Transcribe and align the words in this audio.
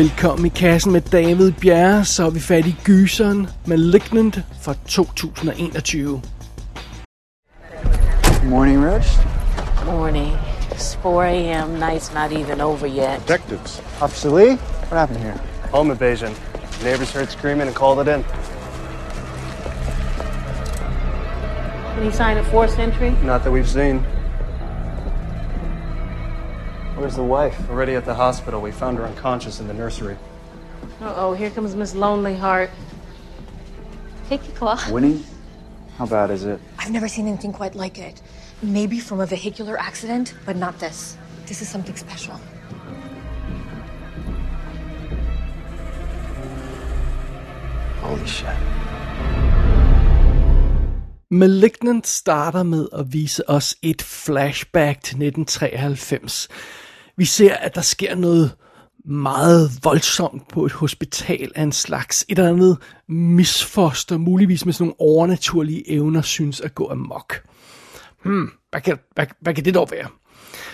Velkommen 0.00 0.46
i 0.46 0.48
kassen 0.48 0.92
med 0.92 1.00
David 1.00 1.52
Bjerre, 1.52 2.04
så 2.04 2.26
er 2.26 2.30
vi 2.30 2.40
fat 2.40 2.66
i 2.66 2.76
gyseren 2.84 3.48
Malignant 3.66 4.38
fra 4.62 4.74
2021. 4.88 6.22
Morning, 8.44 8.84
Reg. 8.84 9.02
Morning. 9.86 10.32
It's 10.70 10.94
4 11.02 11.24
a.m. 11.24 11.68
Night's 11.68 12.14
not 12.14 12.32
even 12.32 12.60
over 12.60 12.86
yet. 12.86 13.20
Detectives. 13.28 13.82
Officer 14.00 14.30
Lee, 14.30 14.56
what 14.88 14.98
happened 14.98 15.18
here? 15.18 15.40
Home 15.72 15.90
invasion. 15.90 16.32
Neighbors 16.84 17.12
heard 17.12 17.30
screaming 17.30 17.66
and 17.66 17.76
called 17.76 18.08
it 18.08 18.08
in. 18.08 18.24
Any 21.98 22.12
sign 22.12 22.38
of 22.38 22.46
forced 22.46 22.78
entry? 22.78 23.10
Not 23.10 23.42
that 23.44 23.52
we've 23.52 23.68
seen. 23.68 24.04
Where's 27.00 27.16
the 27.16 27.24
wife? 27.24 27.58
Already 27.70 27.94
at 27.94 28.04
the 28.04 28.12
hospital. 28.12 28.60
We 28.60 28.72
found 28.72 28.98
her 28.98 29.06
unconscious 29.06 29.58
in 29.58 29.66
the 29.66 29.72
nursery. 29.72 30.18
Uh-oh, 31.00 31.32
here 31.32 31.48
comes 31.48 31.74
Miss 31.74 31.94
Lonely 31.94 32.36
Heart. 32.36 32.68
Take 34.28 34.46
your 34.46 34.54
claw. 34.54 34.78
Winnie? 34.90 35.24
How 35.96 36.04
bad 36.04 36.30
is 36.30 36.44
it? 36.44 36.60
I've 36.78 36.90
never 36.90 37.08
seen 37.08 37.26
anything 37.26 37.54
quite 37.54 37.74
like 37.74 37.98
it. 37.98 38.20
Maybe 38.60 39.00
from 39.00 39.20
a 39.20 39.24
vehicular 39.24 39.80
accident, 39.80 40.34
but 40.44 40.56
not 40.56 40.78
this. 40.78 41.16
This 41.46 41.62
is 41.62 41.70
something 41.70 41.96
special. 41.96 42.38
Holy 48.02 48.26
shit. 48.26 48.56
Malignant 51.30 52.06
starter 52.06 52.62
med 52.62 52.88
at 52.92 53.12
vise 53.12 53.48
os 53.48 53.76
et 53.82 54.02
flashback 54.02 55.00
til 55.02 55.16
1993. 55.16 56.48
Vi 57.16 57.24
ser, 57.24 57.54
at 57.54 57.74
der 57.74 57.80
sker 57.80 58.14
noget 58.14 58.56
meget 59.04 59.70
voldsomt 59.82 60.48
på 60.48 60.66
et 60.66 60.72
hospital 60.72 61.52
af 61.54 61.62
en 61.62 61.72
slags 61.72 62.24
et 62.28 62.38
eller 62.38 62.50
andet 62.50 62.78
misfoster, 63.08 64.18
muligvis 64.18 64.64
med 64.64 64.72
sådan 64.72 64.84
nogle 64.84 65.14
overnaturlige 65.14 65.90
evner, 65.90 66.22
synes 66.22 66.60
at 66.60 66.74
gå 66.74 66.88
amok. 66.90 67.42
Hmm, 68.24 68.50
hvad 68.70 68.80
kan, 68.80 68.98
hvad, 69.14 69.26
hvad 69.40 69.54
kan 69.54 69.64
det 69.64 69.74
dog 69.74 69.88
være? 69.90 70.08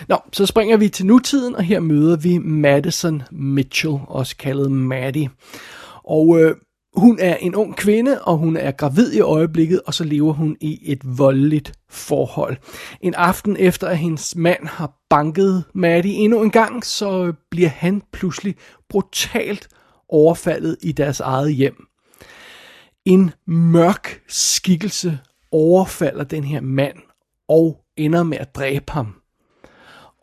Nå, 0.07 0.17
så 0.33 0.45
springer 0.45 0.77
vi 0.77 0.89
til 0.89 1.05
nutiden, 1.05 1.55
og 1.55 1.63
her 1.63 1.79
møder 1.79 2.17
vi 2.17 2.37
Madison 2.37 3.23
Mitchell, 3.31 3.97
også 4.07 4.37
kaldet 4.37 4.71
Maddie. 4.71 5.29
Og 6.03 6.39
øh, 6.41 6.55
hun 6.97 7.19
er 7.19 7.35
en 7.35 7.55
ung 7.55 7.75
kvinde, 7.75 8.21
og 8.21 8.37
hun 8.37 8.57
er 8.57 8.71
gravid 8.71 9.13
i 9.13 9.19
øjeblikket, 9.19 9.81
og 9.85 9.93
så 9.93 10.03
lever 10.03 10.33
hun 10.33 10.57
i 10.61 10.79
et 10.91 11.01
voldeligt 11.03 11.73
forhold. 11.89 12.57
En 13.01 13.13
aften 13.13 13.57
efter, 13.59 13.87
at 13.87 13.97
hendes 13.97 14.35
mand 14.35 14.67
har 14.67 14.93
banket 15.09 15.63
Maddie 15.73 16.13
endnu 16.13 16.43
en 16.43 16.51
gang, 16.51 16.85
så 16.85 17.33
bliver 17.51 17.69
han 17.69 18.01
pludselig 18.11 18.55
brutalt 18.89 19.67
overfaldet 20.09 20.77
i 20.81 20.91
deres 20.91 21.19
eget 21.19 21.53
hjem. 21.53 21.87
En 23.05 23.31
mørk 23.47 24.21
skikkelse 24.27 25.19
overfalder 25.51 26.23
den 26.23 26.43
her 26.43 26.61
mand 26.61 26.97
og 27.47 27.81
ender 27.97 28.23
med 28.23 28.37
at 28.37 28.55
dræbe 28.55 28.91
ham. 28.91 29.15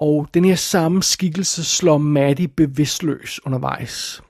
Og 0.01 0.29
den 0.35 0.45
her 0.45 0.55
samme 0.55 1.03
skikkelse 1.03 1.65
slår 1.65 1.99
Maddie 1.99 2.49
bevidstløs 2.49 3.41
undervejs. 3.47 4.23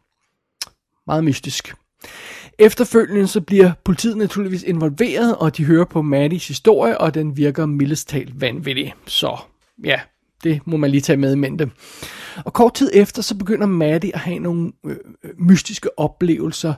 Meget 1.07 1.25
mystisk. 1.25 1.75
Efterfølgende 2.59 3.27
så 3.27 3.41
bliver 3.41 3.73
politiet 3.85 4.17
naturligvis 4.17 4.63
involveret, 4.63 5.37
og 5.37 5.57
de 5.57 5.65
hører 5.65 5.85
på 5.85 6.03
Maddys 6.03 6.49
historie, 6.49 6.99
og 6.99 7.15
den 7.15 7.37
virker 7.37 7.67
mildest 7.67 8.09
talt 8.09 8.41
vanvittig. 8.41 8.95
Så 9.07 9.37
ja, 9.85 10.01
det 10.45 10.61
må 10.65 10.77
man 10.77 10.91
lige 10.91 11.01
tage 11.01 11.17
med 11.17 11.33
i 11.33 11.37
mente. 11.37 11.71
Og 12.45 12.53
kort 12.53 12.75
tid 12.75 12.91
efter, 12.95 13.23
så 13.23 13.35
begynder 13.35 13.67
Maddie 13.67 14.15
at 14.15 14.21
have 14.21 14.39
nogle 14.39 14.73
øh, 14.87 14.97
øh, 15.25 15.31
mystiske 15.39 15.99
oplevelser, 15.99 16.75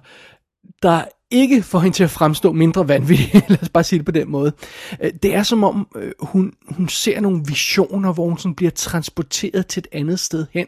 der 0.83 1.05
ikke 1.31 1.63
får 1.63 1.79
hende 1.79 1.97
til 1.97 2.05
at 2.05 2.11
fremstå 2.11 2.53
mindre 2.53 2.89
vanvittig, 2.89 3.43
lad 3.49 3.63
os 3.63 3.69
bare 3.69 3.85
sige 3.85 3.99
det 3.99 4.07
på 4.07 4.13
den 4.13 4.31
måde. 4.31 4.53
Øh, 5.03 5.11
det 5.23 5.35
er 5.35 5.43
som 5.43 5.65
om, 5.65 5.89
øh, 5.97 6.13
hun, 6.21 6.53
hun 6.69 6.89
ser 6.89 7.21
nogle 7.21 7.43
visioner, 7.47 8.13
hvor 8.13 8.29
hun 8.29 8.39
sådan 8.39 8.55
bliver 8.55 8.71
transporteret 8.71 9.67
til 9.67 9.81
et 9.81 9.89
andet 9.93 10.21
sted 10.21 10.47
hen, 10.53 10.67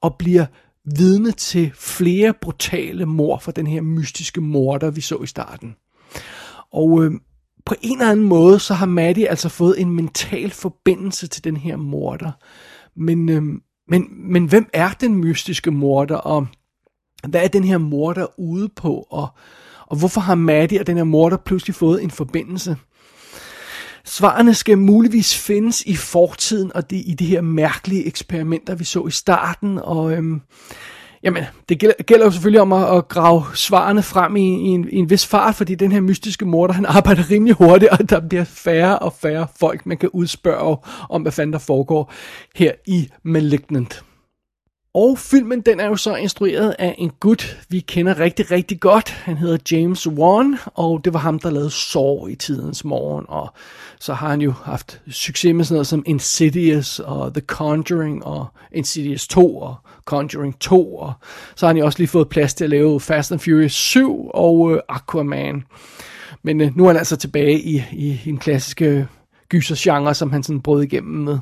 og 0.00 0.14
bliver 0.14 0.46
vidne 0.86 1.32
til 1.32 1.72
flere 1.74 2.34
brutale 2.40 3.06
mor 3.06 3.38
fra 3.38 3.52
den 3.52 3.66
her 3.66 3.80
mystiske 3.80 4.40
morder, 4.40 4.90
vi 4.90 5.00
så 5.00 5.16
i 5.22 5.26
starten. 5.26 5.76
Og 6.72 7.04
øh, 7.04 7.12
på 7.64 7.74
en 7.82 7.98
eller 7.98 8.10
anden 8.10 8.26
måde, 8.26 8.58
så 8.58 8.74
har 8.74 8.86
Maddie 8.86 9.28
altså 9.28 9.48
fået 9.48 9.80
en 9.80 9.90
mental 9.90 10.50
forbindelse 10.50 11.26
til 11.26 11.44
den 11.44 11.56
her 11.56 11.76
morder. 11.76 12.30
Men, 12.96 13.28
øh, 13.28 13.42
men, 13.88 14.32
men 14.32 14.44
hvem 14.44 14.68
er 14.72 14.90
den 15.00 15.14
mystiske 15.14 15.70
morder, 15.70 16.16
og 16.16 16.46
hvad 17.28 17.44
er 17.44 17.48
den 17.48 17.64
her 17.64 17.78
morder 17.78 18.40
ude 18.40 18.68
på, 18.68 19.06
og, 19.10 19.28
og 19.86 19.98
hvorfor 19.98 20.20
har 20.20 20.34
Maddie 20.34 20.80
og 20.80 20.86
den 20.86 20.96
her 20.96 21.04
morder 21.04 21.36
pludselig 21.36 21.74
fået 21.74 22.02
en 22.02 22.10
forbindelse? 22.10 22.76
Svarene 24.08 24.54
skal 24.54 24.78
muligvis 24.78 25.38
findes 25.38 25.82
i 25.82 25.96
fortiden, 25.96 26.72
og 26.74 26.90
det, 26.90 26.96
i 26.96 27.14
de 27.18 27.26
her 27.26 27.40
mærkelige 27.40 28.06
eksperimenter, 28.06 28.74
vi 28.74 28.84
så 28.84 29.06
i 29.06 29.10
starten, 29.10 29.78
og 29.82 30.12
øhm, 30.12 30.40
jamen, 31.22 31.44
det 31.68 31.78
gælder, 31.78 32.02
gælder 32.02 32.24
jo 32.24 32.30
selvfølgelig 32.30 32.60
om 32.60 32.72
at, 32.72 32.96
at 32.96 33.08
grave 33.08 33.44
svarene 33.54 34.02
frem 34.02 34.36
i, 34.36 34.40
i, 34.40 34.68
en, 34.68 34.88
i 34.90 34.96
en 34.96 35.10
vis 35.10 35.26
fart, 35.26 35.54
fordi 35.54 35.74
den 35.74 35.92
her 35.92 36.00
mystiske 36.00 36.44
morder, 36.44 36.74
han 36.74 36.86
arbejder 36.96 37.30
rimelig 37.30 37.54
hurtigt, 37.54 37.90
og 37.90 38.10
der 38.10 38.20
bliver 38.28 38.44
færre 38.44 38.98
og 38.98 39.12
færre 39.12 39.46
folk, 39.60 39.86
man 39.86 39.98
kan 39.98 40.08
udspørge 40.12 40.76
om, 41.10 41.22
hvad 41.22 41.32
fanden 41.32 41.52
der 41.52 41.58
foregår 41.58 42.12
her 42.54 42.72
i 42.86 43.08
Malignant. 43.22 44.04
Og 44.98 45.18
filmen, 45.18 45.60
den 45.60 45.80
er 45.80 45.86
jo 45.86 45.96
så 45.96 46.14
instrueret 46.14 46.76
af 46.78 46.94
en 46.98 47.10
gut, 47.20 47.58
vi 47.68 47.80
kender 47.80 48.20
rigtig, 48.20 48.50
rigtig 48.50 48.80
godt. 48.80 49.08
Han 49.08 49.36
hedder 49.36 49.58
James 49.72 50.08
Wan, 50.08 50.56
og 50.74 51.04
det 51.04 51.12
var 51.12 51.18
ham, 51.18 51.38
der 51.38 51.50
lavede 51.50 51.70
Saw 51.70 52.26
i 52.26 52.34
tidens 52.34 52.84
morgen. 52.84 53.24
Og 53.28 53.52
så 54.00 54.14
har 54.14 54.28
han 54.28 54.40
jo 54.40 54.52
haft 54.64 55.00
succes 55.10 55.54
med 55.54 55.64
sådan 55.64 55.74
noget 55.74 55.86
som 55.86 56.02
Insidious 56.06 56.98
og 56.98 57.34
The 57.34 57.40
Conjuring 57.46 58.24
og 58.24 58.46
Insidious 58.72 59.28
2 59.28 59.58
og 59.58 59.74
Conjuring 60.04 60.58
2. 60.60 60.96
Og 60.96 61.12
så 61.56 61.66
har 61.66 61.68
han 61.68 61.76
jo 61.76 61.84
også 61.84 61.98
lige 61.98 62.08
fået 62.08 62.28
plads 62.28 62.54
til 62.54 62.64
at 62.64 62.70
lave 62.70 63.00
Fast 63.00 63.32
and 63.32 63.40
Furious 63.40 63.72
7 63.72 64.30
og 64.34 64.72
øh, 64.72 64.80
Aquaman. 64.88 65.64
Men 66.42 66.60
øh, 66.60 66.76
nu 66.76 66.84
er 66.84 66.88
han 66.88 66.96
altså 66.96 67.16
tilbage 67.16 67.60
i, 67.60 67.82
i, 67.92 68.20
i 68.24 68.28
en 68.28 68.38
klassiske 68.38 69.08
gysergenre, 69.48 70.14
som 70.14 70.32
han 70.32 70.42
sådan 70.42 70.60
brød 70.60 70.82
igennem 70.82 71.24
med. 71.24 71.38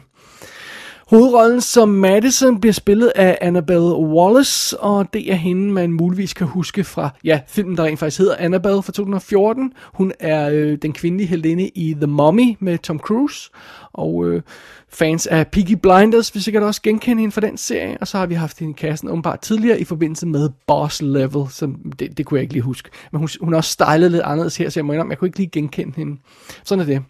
Hovedrollen 1.11 1.61
som 1.61 1.89
Madison 1.89 2.61
bliver 2.61 2.73
spillet 2.73 3.13
af 3.15 3.39
Annabelle 3.41 3.95
Wallace, 3.95 4.81
og 4.81 5.13
det 5.13 5.33
er 5.33 5.35
hende, 5.35 5.73
man 5.73 5.93
muligvis 5.93 6.35
kan 6.35 6.47
huske 6.47 6.85
fra, 6.85 7.11
ja, 7.25 7.41
filmen, 7.47 7.77
der 7.77 7.85
rent 7.85 7.99
faktisk 7.99 8.19
hedder 8.19 8.37
Annabelle 8.39 8.83
fra 8.83 8.93
2014. 8.93 9.73
Hun 9.95 10.13
er 10.21 10.51
øh, 10.53 10.79
den 10.83 10.93
kvindelige 10.93 11.27
heldinde 11.27 11.69
i 11.69 11.95
The 11.95 12.07
Mummy 12.07 12.57
med 12.61 12.79
Tom 12.79 12.99
Cruise, 12.99 13.51
og 13.93 14.29
øh, 14.29 14.43
fans 14.89 15.27
af 15.27 15.47
Peaky 15.47 15.73
Blinders 15.73 16.35
vil 16.35 16.43
sikkert 16.43 16.63
også 16.63 16.83
genkende 16.83 17.21
hende 17.21 17.33
fra 17.33 17.41
den 17.41 17.57
serie, 17.57 17.97
og 18.01 18.09
så 18.09 18.19
har 18.19 18.27
vi 18.27 18.35
haft 18.35 18.59
hende 18.59 18.71
i 18.71 18.77
kassen 18.79 19.09
åbenbart 19.09 19.41
tidligere 19.41 19.81
i 19.81 19.85
forbindelse 19.85 20.27
med 20.27 20.51
Boss 20.67 21.03
Level, 21.03 21.47
som 21.51 21.93
det, 21.99 22.19
det 22.19 22.27
kunne 22.27 22.39
jeg 22.39 22.43
ikke 22.43 22.55
lige 22.55 22.63
huske. 22.63 22.91
Men 23.13 23.19
hun, 23.19 23.29
hun 23.41 23.53
er 23.53 23.57
også 23.57 23.71
stylet 23.71 24.11
lidt 24.11 24.23
anderledes 24.23 24.57
her, 24.57 24.71
så 24.71 24.81
jeg 24.81 24.85
må 24.85 24.93
indrømme, 24.93 25.11
jeg 25.11 25.19
kunne 25.19 25.29
ikke 25.29 25.39
lige 25.39 25.51
genkende 25.53 25.93
hende. 25.97 26.21
Sådan 26.65 26.83
er 26.83 26.87
det. 26.87 27.03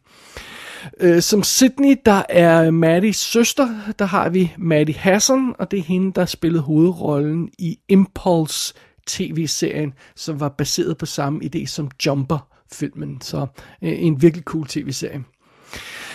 Øh, 1.00 1.22
som 1.22 1.42
Sydney, 1.42 1.96
der 2.06 2.22
er 2.28 2.70
Maddies 2.70 3.16
søster, 3.16 3.68
der 3.98 4.04
har 4.04 4.28
vi 4.28 4.52
Maddie 4.58 4.94
Hassan, 4.94 5.54
og 5.58 5.70
det 5.70 5.78
er 5.78 5.82
hende, 5.82 6.12
der 6.12 6.26
spillede 6.26 6.62
hovedrollen 6.62 7.48
i 7.58 7.78
Impulse 7.88 8.74
tv-serien, 9.06 9.92
som 10.16 10.40
var 10.40 10.48
baseret 10.48 10.98
på 10.98 11.06
samme 11.06 11.40
idé 11.44 11.66
som 11.66 11.90
Jumper-filmen. 12.06 13.20
Så 13.20 13.46
øh, 13.82 14.02
en 14.02 14.22
virkelig 14.22 14.44
cool 14.44 14.66
tv-serie. 14.66 15.24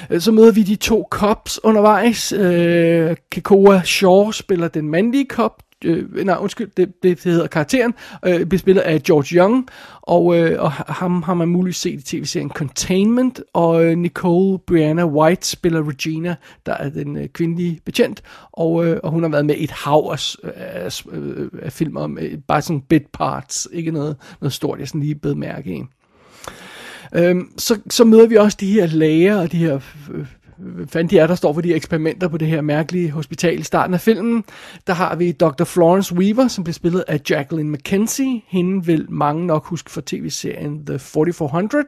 Øh, 0.10 0.21
så 0.21 0.31
møder 0.31 0.51
vi 0.51 0.63
de 0.63 0.75
to 0.75 1.07
cops 1.12 1.60
undervejs. 1.63 2.31
Øh, 2.31 3.15
Kekoa 3.31 3.81
Shaw 3.86 4.31
spiller 4.31 4.68
den 4.68 4.89
mandlige 4.89 5.25
cop, 5.30 5.63
øh, 5.86 6.26
nej 6.26 6.38
undskyld, 6.40 6.70
det, 6.78 7.04
det, 7.04 7.24
det 7.24 7.31
hedder 7.31 7.48
karakteren, 7.48 7.94
øh, 8.26 8.46
bliver 8.46 8.60
spillet 8.60 8.81
af 8.81 9.04
George 9.04 9.36
Young, 9.36 9.68
og, 10.02 10.38
øh, 10.38 10.62
og 10.64 10.72
ham 10.72 11.24
har 11.24 11.34
man 11.34 11.48
muligvis 11.48 11.78
set 11.78 12.00
i 12.00 12.18
tv-serien 12.18 12.50
Containment, 12.50 13.42
og 13.54 13.86
øh, 13.86 13.98
Nicole 13.98 14.60
Brianna 14.68 15.06
White 15.06 15.48
spiller 15.48 15.90
Regina, 15.90 16.36
der 16.66 16.74
er 16.74 16.90
den 16.90 17.18
øh, 17.18 17.28
kvindelige 17.28 17.80
betjent, 17.86 18.22
og, 18.52 18.86
øh, 18.86 19.00
og 19.04 19.12
hun 19.12 19.24
har 19.24 19.30
været 19.30 19.46
med 19.46 19.56
i 19.56 19.64
et 19.64 19.72
hav 19.72 20.10
af, 20.12 20.36
øh, 20.44 20.52
af, 20.56 21.02
øh, 21.12 21.50
af, 21.62 21.82
af 21.82 21.88
om, 21.96 22.18
øh, 22.22 22.38
bare 22.48 22.62
sådan 22.62 22.82
bit 22.82 23.08
parts, 23.14 23.68
ikke 23.74 23.92
noget, 23.92 24.16
noget 24.42 24.54
stort, 24.54 24.80
jeg 24.80 24.88
sådan 24.88 25.02
lige 25.02 25.16
bed 25.16 25.36
mærke 25.36 25.75
i. 25.75 25.84
Øhm, 27.16 27.52
så, 27.58 27.80
så 27.90 28.04
møder 28.04 28.28
vi 28.28 28.36
også 28.36 28.58
de 28.60 28.72
her 28.72 28.88
læger 28.88 29.42
og 29.42 29.52
de 29.52 29.58
her 29.58 29.80
øh, 30.12 30.25
fanden 30.88 31.10
de 31.10 31.20
er, 31.20 31.28
der 31.28 31.36
står 31.36 31.54
for 31.54 31.62
de 31.62 31.74
eksperimenter 31.74 32.28
på 32.28 32.38
det 32.38 32.48
her 32.48 32.62
mærkelige 32.62 33.12
hospital 33.12 33.60
i 33.60 33.64
starten 33.64 33.94
af 33.94 34.02
filmen. 34.02 34.44
Der 34.88 34.94
har 34.94 35.16
vi 35.16 35.32
Dr. 35.32 35.64
Florence 35.64 36.16
Weaver, 36.16 36.48
som 36.48 36.64
bliver 36.64 36.74
spillet 36.74 37.04
af 37.08 37.22
Jacqueline 37.30 37.72
McKenzie. 37.72 38.42
Hende 38.48 38.86
vil 38.86 39.06
mange 39.10 39.48
nok 39.48 39.66
huske 39.66 39.92
fra 39.92 40.02
tv-serien 40.06 40.86
The 40.86 41.00
4400. 41.00 41.84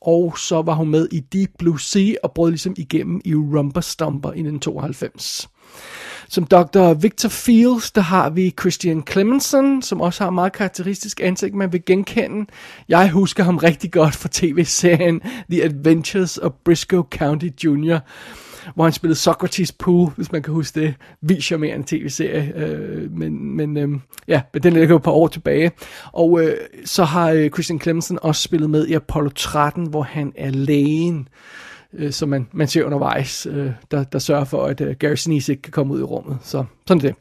Og 0.00 0.38
så 0.38 0.62
var 0.62 0.74
hun 0.74 0.88
med 0.88 1.08
i 1.12 1.20
Deep 1.20 1.50
Blue 1.58 1.80
Sea 1.80 2.14
og 2.22 2.32
brød 2.32 2.50
ligesom 2.50 2.74
igennem 2.78 3.20
i 3.24 3.34
Rumba 3.34 3.80
Stumper 3.80 4.28
i 4.28 4.40
1992. 4.40 5.48
Som 6.28 6.44
Dr. 6.44 6.94
Victor 6.94 7.28
Fields, 7.28 7.90
der 7.90 8.00
har 8.00 8.30
vi 8.30 8.54
Christian 8.60 9.02
Clemenson, 9.10 9.82
som 9.82 10.00
også 10.00 10.24
har 10.24 10.30
meget 10.30 10.52
karakteristisk 10.52 11.20
ansigt, 11.20 11.54
man 11.54 11.72
vil 11.72 11.84
genkende. 11.84 12.50
Jeg 12.88 13.10
husker 13.10 13.44
ham 13.44 13.56
rigtig 13.56 13.92
godt 13.92 14.16
fra 14.16 14.28
tv-serien 14.32 15.20
The 15.50 15.64
Adventures 15.64 16.38
of 16.38 16.52
Briscoe 16.64 17.04
County 17.10 17.48
Jr., 17.64 17.98
hvor 18.74 18.84
han 18.84 18.92
spillede 18.92 19.18
Socrates 19.18 19.72
Pool, 19.72 20.10
hvis 20.16 20.32
man 20.32 20.42
kan 20.42 20.54
huske 20.54 20.80
det. 20.80 20.94
Vildt 21.20 21.44
charmerende 21.44 21.86
tv-serie, 21.86 22.52
øh, 22.56 23.12
men, 23.12 23.56
men 23.56 23.76
øh, 23.76 23.88
ja, 24.28 24.42
men 24.52 24.62
den 24.62 24.72
ligger 24.72 24.88
jo 24.88 24.96
et 24.96 25.02
par 25.02 25.10
år 25.10 25.28
tilbage. 25.28 25.72
Og 26.12 26.42
øh, 26.42 26.56
så 26.84 27.04
har 27.04 27.30
øh, 27.30 27.50
Christian 27.50 27.80
Clemenson 27.80 28.18
også 28.22 28.42
spillet 28.42 28.70
med 28.70 28.86
i 28.86 28.92
Apollo 28.92 29.30
13, 29.30 29.86
hvor 29.86 30.02
han 30.02 30.32
er 30.36 30.50
lægen, 30.50 31.18
øh, 31.18 31.73
Øh, 31.98 32.12
som 32.12 32.28
man, 32.28 32.46
man 32.52 32.68
ser 32.68 32.84
undervejs, 32.84 33.46
øh, 33.50 33.70
der, 33.90 34.04
der 34.04 34.18
sørger 34.18 34.44
for, 34.44 34.64
at 34.64 34.80
øh, 34.80 34.96
Gary 34.98 35.14
Sinise 35.14 35.52
ikke 35.52 35.62
kan 35.62 35.72
komme 35.72 35.94
ud 35.94 36.00
i 36.00 36.02
rummet. 36.02 36.38
Så 36.42 36.64
sådan 36.88 37.06
er 37.06 37.14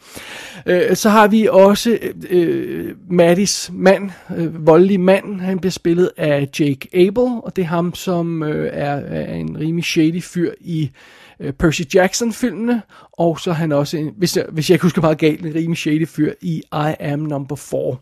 det. 0.66 0.90
Øh, 0.90 0.96
så 0.96 1.10
har 1.10 1.28
vi 1.28 1.48
også 1.52 1.98
øh, 2.02 2.14
øh, 2.30 2.96
Mattis 3.10 3.72
mand, 3.74 4.12
øh, 4.38 4.68
voldelig 4.68 5.00
mand. 5.00 5.42
Han 5.42 5.60
bliver 5.60 5.72
spillet 5.72 6.12
af 6.18 6.50
Jake 6.60 6.88
Abel, 6.94 7.40
og 7.44 7.56
det 7.56 7.62
er 7.62 7.66
ham, 7.66 7.96
som 7.96 8.44
øh, 8.44 8.70
er, 8.74 8.96
er 8.96 9.34
en 9.34 9.60
rimelig 9.60 9.86
shady 9.86 10.24
fyr 10.24 10.52
i 10.60 10.92
øh, 11.40 11.54
Percy 11.54 11.82
Jackson-filmene, 11.96 12.82
og 13.12 13.40
så 13.40 13.50
er 13.50 13.56
han 13.56 13.72
også, 13.72 13.98
en, 13.98 14.14
hvis, 14.18 14.38
jeg, 14.38 14.46
hvis 14.52 14.70
jeg 14.70 14.76
ikke 14.76 14.84
husker 14.84 15.02
meget 15.02 15.18
galt, 15.18 15.46
en 15.46 15.56
rimelig 15.56 15.78
shady 15.78 16.08
fyr 16.08 16.34
i 16.42 16.64
I 16.74 16.94
Am 17.00 17.20
Number 17.20 17.56
4. 17.56 17.98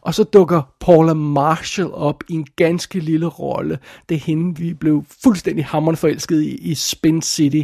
Og 0.00 0.14
så 0.14 0.24
dukker 0.24 0.62
Paula 0.80 1.14
Marshall 1.14 1.90
op 1.92 2.24
i 2.28 2.34
en 2.34 2.46
ganske 2.56 3.00
lille 3.00 3.26
rolle. 3.26 3.78
Det 4.08 4.14
er 4.14 4.18
hende, 4.18 4.60
vi 4.60 4.74
blev 4.74 5.04
fuldstændig 5.22 5.64
hammerende 5.64 6.00
forelsket 6.00 6.42
i, 6.42 6.54
i 6.54 6.74
Spin 6.74 7.22
City, 7.22 7.62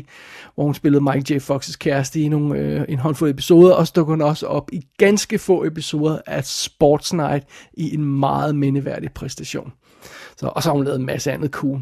hvor 0.55 0.65
hun 0.65 0.75
spillede 0.75 1.05
Mike 1.05 1.35
J. 1.35 1.39
Fox's 1.39 1.77
kæreste 1.77 2.21
i 2.21 2.29
nogle, 2.29 2.59
øh, 2.59 2.85
en 2.89 2.99
håndfuld 2.99 3.31
episoder. 3.31 3.75
Og 3.75 3.87
så 3.87 3.93
dukker 3.97 4.13
hun 4.13 4.23
også 4.23 4.47
op 4.47 4.71
i 4.73 4.87
ganske 4.99 5.39
få 5.39 5.65
episoder 5.65 6.19
af 6.27 6.45
Sports 6.45 7.13
Night 7.13 7.45
i 7.75 7.95
en 7.95 8.05
meget 8.05 8.55
mindeværdig 8.55 9.13
præstation. 9.13 9.73
Så, 10.37 10.47
og 10.47 10.63
så 10.63 10.69
har 10.69 10.77
hun 10.77 10.85
lavet 10.85 10.99
en 10.99 11.07
masse 11.07 11.33
andet 11.33 11.51
cool. 11.51 11.81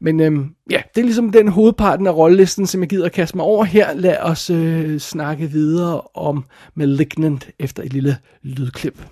Men 0.00 0.20
øhm, 0.20 0.54
ja, 0.70 0.82
det 0.94 1.00
er 1.00 1.04
ligesom 1.04 1.32
den 1.32 1.48
hovedparten 1.48 2.06
af 2.06 2.16
rollelisten, 2.16 2.66
som 2.66 2.80
jeg 2.80 2.88
gider 2.88 3.06
at 3.06 3.12
kaste 3.12 3.36
mig 3.36 3.46
over 3.46 3.64
her. 3.64 3.94
Lad 3.94 4.16
os 4.20 4.50
øh, 4.50 4.98
snakke 4.98 5.50
videre 5.50 6.00
om 6.14 6.44
Malignant 6.74 7.50
efter 7.58 7.82
et 7.82 7.92
lille 7.92 8.16
lydklip. 8.42 9.02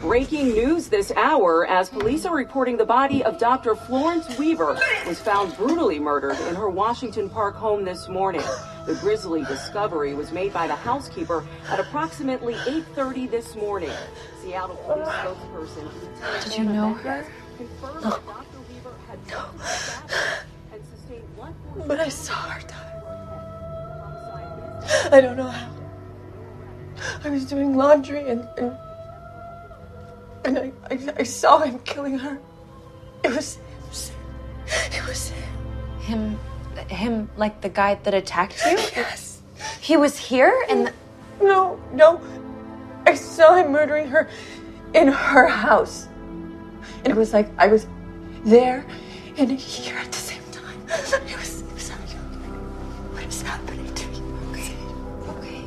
Breaking 0.00 0.54
news 0.54 0.88
this 0.88 1.12
hour 1.14 1.66
as 1.66 1.90
police 1.90 2.24
are 2.24 2.34
reporting 2.34 2.78
the 2.78 2.86
body 2.86 3.22
of 3.22 3.36
Dr. 3.38 3.74
Florence 3.76 4.38
Weaver 4.38 4.78
was 5.06 5.20
found 5.20 5.54
brutally 5.58 5.98
murdered 5.98 6.38
in 6.48 6.54
her 6.54 6.70
Washington 6.70 7.28
Park 7.28 7.54
home 7.54 7.84
this 7.84 8.08
morning. 8.08 8.40
The 8.86 8.94
grisly 8.94 9.44
discovery 9.44 10.14
was 10.14 10.32
made 10.32 10.54
by 10.54 10.66
the 10.66 10.74
housekeeper 10.74 11.46
at 11.68 11.78
approximately 11.80 12.54
8:30 12.66 13.30
this 13.30 13.54
morning. 13.54 13.92
Seattle 14.42 14.76
police 14.76 15.06
spokesperson 15.06 16.44
Did 16.44 16.56
you 16.56 16.64
know 16.64 16.94
her? 16.94 17.26
confirmed 17.58 18.04
that 18.04 18.24
Dr. 18.26 18.58
Weaver 18.70 18.94
had 19.06 19.18
no. 19.28 19.44
and 20.72 20.82
sustained 20.96 21.28
one 21.36 21.54
But 21.86 22.00
I 22.00 22.08
saw 22.08 22.48
her 22.48 22.60
die. 22.66 22.86
I 25.12 25.20
don't 25.20 25.36
know 25.36 25.48
how. 25.48 25.68
I 27.22 27.28
was 27.28 27.44
doing 27.44 27.76
laundry 27.76 28.26
and 28.28 28.48
and, 28.56 28.78
and 30.44 30.58
I, 30.58 30.72
I 30.90 30.98
I 31.18 31.22
saw 31.24 31.58
him 31.60 31.78
killing 31.80 32.18
her. 32.18 32.38
It 33.24 33.30
was 33.36 33.58
it 33.58 33.88
was, 33.88 34.12
it 34.92 35.06
was 35.06 35.28
him. 35.30 35.48
Him, 36.00 36.38
him, 36.88 37.30
like 37.36 37.60
the 37.60 37.68
guy 37.68 37.94
that 38.02 38.14
attacked 38.14 38.58
you? 38.64 38.72
Yes. 38.96 39.42
He 39.80 39.96
was 39.96 40.16
here 40.18 40.54
and 40.70 40.86
the- 40.86 40.92
No, 41.42 41.78
no. 41.92 42.20
I 43.06 43.14
saw 43.14 43.54
him 43.54 43.72
murdering 43.72 44.08
her 44.08 44.28
in 44.94 45.08
her 45.08 45.46
house. 45.46 46.08
And 47.04 47.08
it 47.08 47.16
was 47.16 47.32
like 47.32 47.48
I 47.58 47.66
was 47.68 47.86
there 48.44 48.84
and 49.36 49.50
here 49.50 49.96
at 49.96 50.10
the 50.12 50.18
same 50.18 50.42
time. 50.52 50.78
It 50.88 51.36
was, 51.36 51.60
it 51.62 51.72
was 51.74 51.90
What 53.12 53.24
is 53.24 53.42
happening 53.42 53.94
to 53.94 54.06
you? 54.16 54.24
Okay. 54.50 54.74
Okay. 55.28 55.62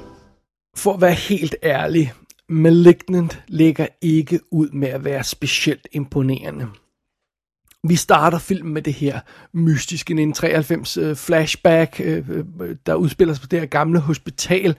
For 0.76 0.94
at 0.94 1.02
være 1.02 1.14
helt 1.14 1.56
ærlig, 1.64 2.14
Malignant 2.54 3.44
ligger 3.48 3.88
ikke 4.02 4.40
ud 4.52 4.70
med 4.70 4.88
at 4.88 5.04
være 5.04 5.24
specielt 5.24 5.88
imponerende. 5.92 6.68
Vi 7.88 7.96
starter 7.96 8.40
filmen 8.40 8.74
med 8.74 8.82
det 8.82 8.94
her 8.94 9.20
mystiske 9.54 10.14
1993 10.14 10.98
øh, 10.98 11.16
flashback, 11.16 12.02
øh, 12.04 12.30
øh, 12.62 12.76
der 12.86 12.96
udspiller 12.96 13.34
sig 13.34 13.42
på 13.42 13.48
det 13.48 13.60
her 13.60 13.66
gamle 13.66 14.00
hospital. 14.00 14.76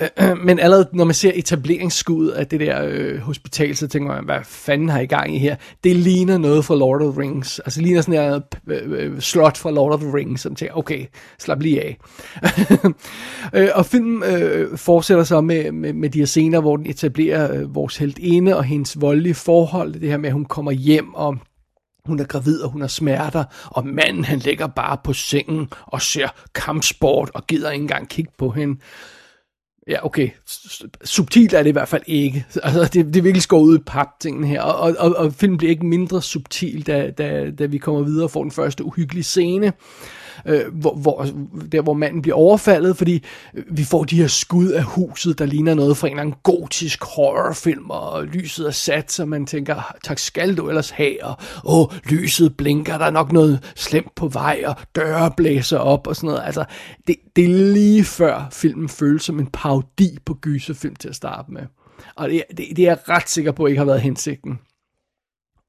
Øh, 0.00 0.38
men 0.44 0.58
allerede 0.58 0.88
når 0.92 1.04
man 1.04 1.14
ser 1.14 1.32
etableringsskuddet 1.34 2.32
af 2.32 2.46
det 2.46 2.60
der 2.60 2.84
øh, 2.88 3.18
hospital, 3.18 3.76
så 3.76 3.88
tænker 3.88 4.14
man, 4.14 4.24
hvad 4.24 4.38
fanden 4.44 4.88
har 4.88 5.00
I 5.00 5.06
gang 5.06 5.34
i 5.34 5.38
her? 5.38 5.56
Det 5.84 5.96
ligner 5.96 6.38
noget 6.38 6.64
fra 6.64 6.74
Lord 6.74 7.02
of 7.02 7.12
the 7.12 7.22
Rings. 7.22 7.58
Altså 7.58 7.80
ligner 7.80 8.00
sådan 8.00 8.14
her 8.14 8.40
øh, 8.66 8.80
øh, 8.86 9.20
slot 9.20 9.56
fra 9.56 9.70
Lord 9.70 9.92
of 9.92 10.00
the 10.00 10.14
Rings, 10.14 10.42
som 10.42 10.54
tænker, 10.54 10.76
okay, 10.76 11.06
slap 11.38 11.60
lige 11.60 11.82
af. 11.82 11.96
øh, 13.54 13.68
og 13.74 13.86
filmen 13.86 14.22
øh, 14.22 14.78
fortsætter 14.78 15.24
så 15.24 15.40
med, 15.40 15.72
med, 15.72 15.92
med 15.92 16.10
de 16.10 16.18
her 16.18 16.26
scener, 16.26 16.60
hvor 16.60 16.76
den 16.76 16.86
etablerer 16.86 17.60
øh, 17.60 17.74
vores 17.74 18.02
ene 18.18 18.56
og 18.56 18.64
hendes 18.64 19.00
voldelige 19.00 19.34
forhold. 19.34 19.92
Det 19.92 20.08
her 20.10 20.16
med, 20.16 20.28
at 20.28 20.32
hun 20.32 20.44
kommer 20.44 20.72
hjem 20.72 21.14
og 21.14 21.38
hun 22.06 22.20
er 22.20 22.24
gravid, 22.24 22.60
og 22.60 22.70
hun 22.70 22.80
har 22.80 22.88
smerter, 22.88 23.44
og 23.64 23.86
manden 23.86 24.24
han 24.24 24.38
ligger 24.38 24.66
bare 24.66 24.98
på 25.04 25.12
sengen 25.12 25.68
og 25.82 26.02
ser 26.02 26.28
kampsport 26.54 27.30
og 27.34 27.46
gider 27.46 27.70
ikke 27.70 27.82
engang 27.82 28.08
kigge 28.08 28.32
på 28.38 28.50
hende. 28.50 28.80
Ja, 29.88 30.06
okay. 30.06 30.30
Subtilt 31.04 31.52
er 31.52 31.62
det 31.62 31.70
i 31.70 31.72
hvert 31.72 31.88
fald 31.88 32.02
ikke. 32.06 32.46
Altså, 32.62 32.80
det, 32.82 32.92
det 33.06 33.16
er 33.16 33.22
virkelig 33.22 33.42
skåret 33.42 33.64
ud 33.64 33.78
i 33.78 33.82
pap, 33.86 34.08
tingene 34.20 34.46
her. 34.46 34.62
Og, 34.62 34.94
og, 34.98 35.16
og 35.16 35.32
filmen 35.32 35.58
bliver 35.58 35.70
ikke 35.70 35.86
mindre 35.86 36.22
subtil, 36.22 36.86
da, 36.86 37.10
da, 37.10 37.50
da 37.50 37.66
vi 37.66 37.78
kommer 37.78 38.02
videre 38.02 38.26
og 38.26 38.30
får 38.30 38.42
den 38.42 38.52
første 38.52 38.84
uhyggelige 38.84 39.24
scene 39.24 39.72
øh, 40.46 40.60
hvor, 40.72 40.94
hvor, 40.94 41.26
der 41.72 41.82
hvor 41.82 41.94
manden 41.94 42.22
bliver 42.22 42.36
overfaldet, 42.36 42.96
fordi 42.96 43.24
øh, 43.54 43.64
vi 43.70 43.84
får 43.84 44.04
de 44.04 44.16
her 44.16 44.26
skud 44.26 44.68
af 44.68 44.82
huset, 44.82 45.38
der 45.38 45.46
ligner 45.46 45.74
noget 45.74 45.96
fra 45.96 46.06
en 46.06 46.12
eller 46.12 46.22
anden 46.22 46.36
gotisk 46.42 47.04
horrorfilm, 47.04 47.90
og 47.90 48.24
lyset 48.24 48.66
er 48.66 48.70
sat, 48.70 49.12
så 49.12 49.24
man 49.24 49.46
tænker, 49.46 49.96
tak 50.04 50.18
skal 50.18 50.56
du 50.56 50.68
ellers 50.68 50.90
have, 50.90 51.24
og 51.24 51.36
åh, 51.64 51.86
lyset 52.04 52.56
blinker, 52.56 52.98
der 52.98 53.06
er 53.06 53.10
nok 53.10 53.32
noget 53.32 53.72
slemt 53.76 54.14
på 54.14 54.28
vej, 54.28 54.62
og 54.66 54.76
døre 54.96 55.30
blæser 55.36 55.78
op, 55.78 56.06
og 56.06 56.16
sådan 56.16 56.26
noget. 56.28 56.42
Altså, 56.46 56.64
det, 57.06 57.16
det 57.36 57.44
er 57.44 57.48
lige 57.48 58.04
før 58.04 58.48
filmen 58.52 58.88
føles 58.88 59.22
som 59.22 59.38
en 59.38 59.46
parodi 59.46 60.18
på 60.24 60.34
gyserfilm 60.34 60.96
til 60.96 61.08
at 61.08 61.14
starte 61.14 61.52
med. 61.52 61.62
Og 62.16 62.28
det, 62.28 62.42
det, 62.48 62.66
det 62.76 62.78
er 62.78 62.88
jeg 62.88 62.98
ret 63.08 63.28
sikker 63.28 63.52
på 63.52 63.66
ikke 63.66 63.78
har 63.78 63.84
været 63.84 64.00
hensigten. 64.00 64.58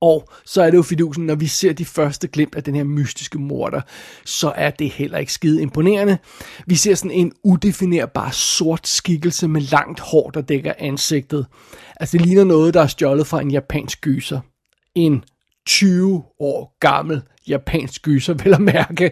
Og 0.02 0.30
så 0.46 0.62
er 0.62 0.70
det 0.70 0.78
jo 0.78 0.82
fidusen, 0.82 1.26
når 1.26 1.36
vi 1.36 1.48
ser 1.48 1.74
de 1.74 1.86
første 1.86 2.28
glimt 2.28 2.56
af 2.56 2.64
den 2.64 2.76
her 2.76 2.84
mystiske 2.84 3.40
morder, 3.40 3.82
så 4.26 4.54
er 4.56 4.70
det 4.70 4.90
heller 4.90 5.18
ikke 5.18 5.34
skide 5.34 5.62
imponerende. 5.62 6.18
Vi 6.66 6.76
ser 6.76 6.96
sådan 6.96 7.12
en 7.12 7.32
udefinerbar 7.44 8.32
sort 8.32 8.88
skikkelse 8.88 9.48
med 9.48 9.62
langt 9.62 10.00
hår, 10.00 10.30
der 10.30 10.42
dækker 10.42 10.74
ansigtet. 10.80 11.46
Altså 12.00 12.18
det 12.18 12.26
ligner 12.26 12.44
noget, 12.44 12.74
der 12.74 12.82
er 12.82 12.88
stjålet 12.88 13.28
fra 13.28 13.42
en 13.42 13.52
japansk 13.52 14.02
gyser. 14.02 14.40
En 14.96 15.24
20 15.66 16.24
år 16.40 16.78
gammel 16.80 17.22
japansk 17.48 18.02
gyser, 18.02 18.34
vil 18.34 18.50
jeg 18.50 18.62
mærke. 18.62 19.12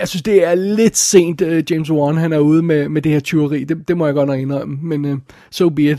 Jeg 0.00 0.08
synes, 0.08 0.22
det 0.22 0.44
er 0.44 0.54
lidt 0.54 0.96
sent, 0.96 1.40
øh, 1.40 1.64
James 1.70 1.90
Wan 1.90 2.16
han 2.16 2.32
er 2.32 2.38
ude 2.38 2.62
med, 2.62 2.88
med 2.88 3.02
det 3.02 3.12
her 3.12 3.20
tyveri. 3.20 3.64
Det, 3.64 3.88
det 3.88 3.96
må 3.96 4.06
jeg 4.06 4.14
godt 4.14 4.28
nok 4.28 4.38
indrømme, 4.38 4.78
men 4.82 5.04
uh, 5.04 5.18
so 5.50 5.68
be 5.68 5.82
it. 5.82 5.98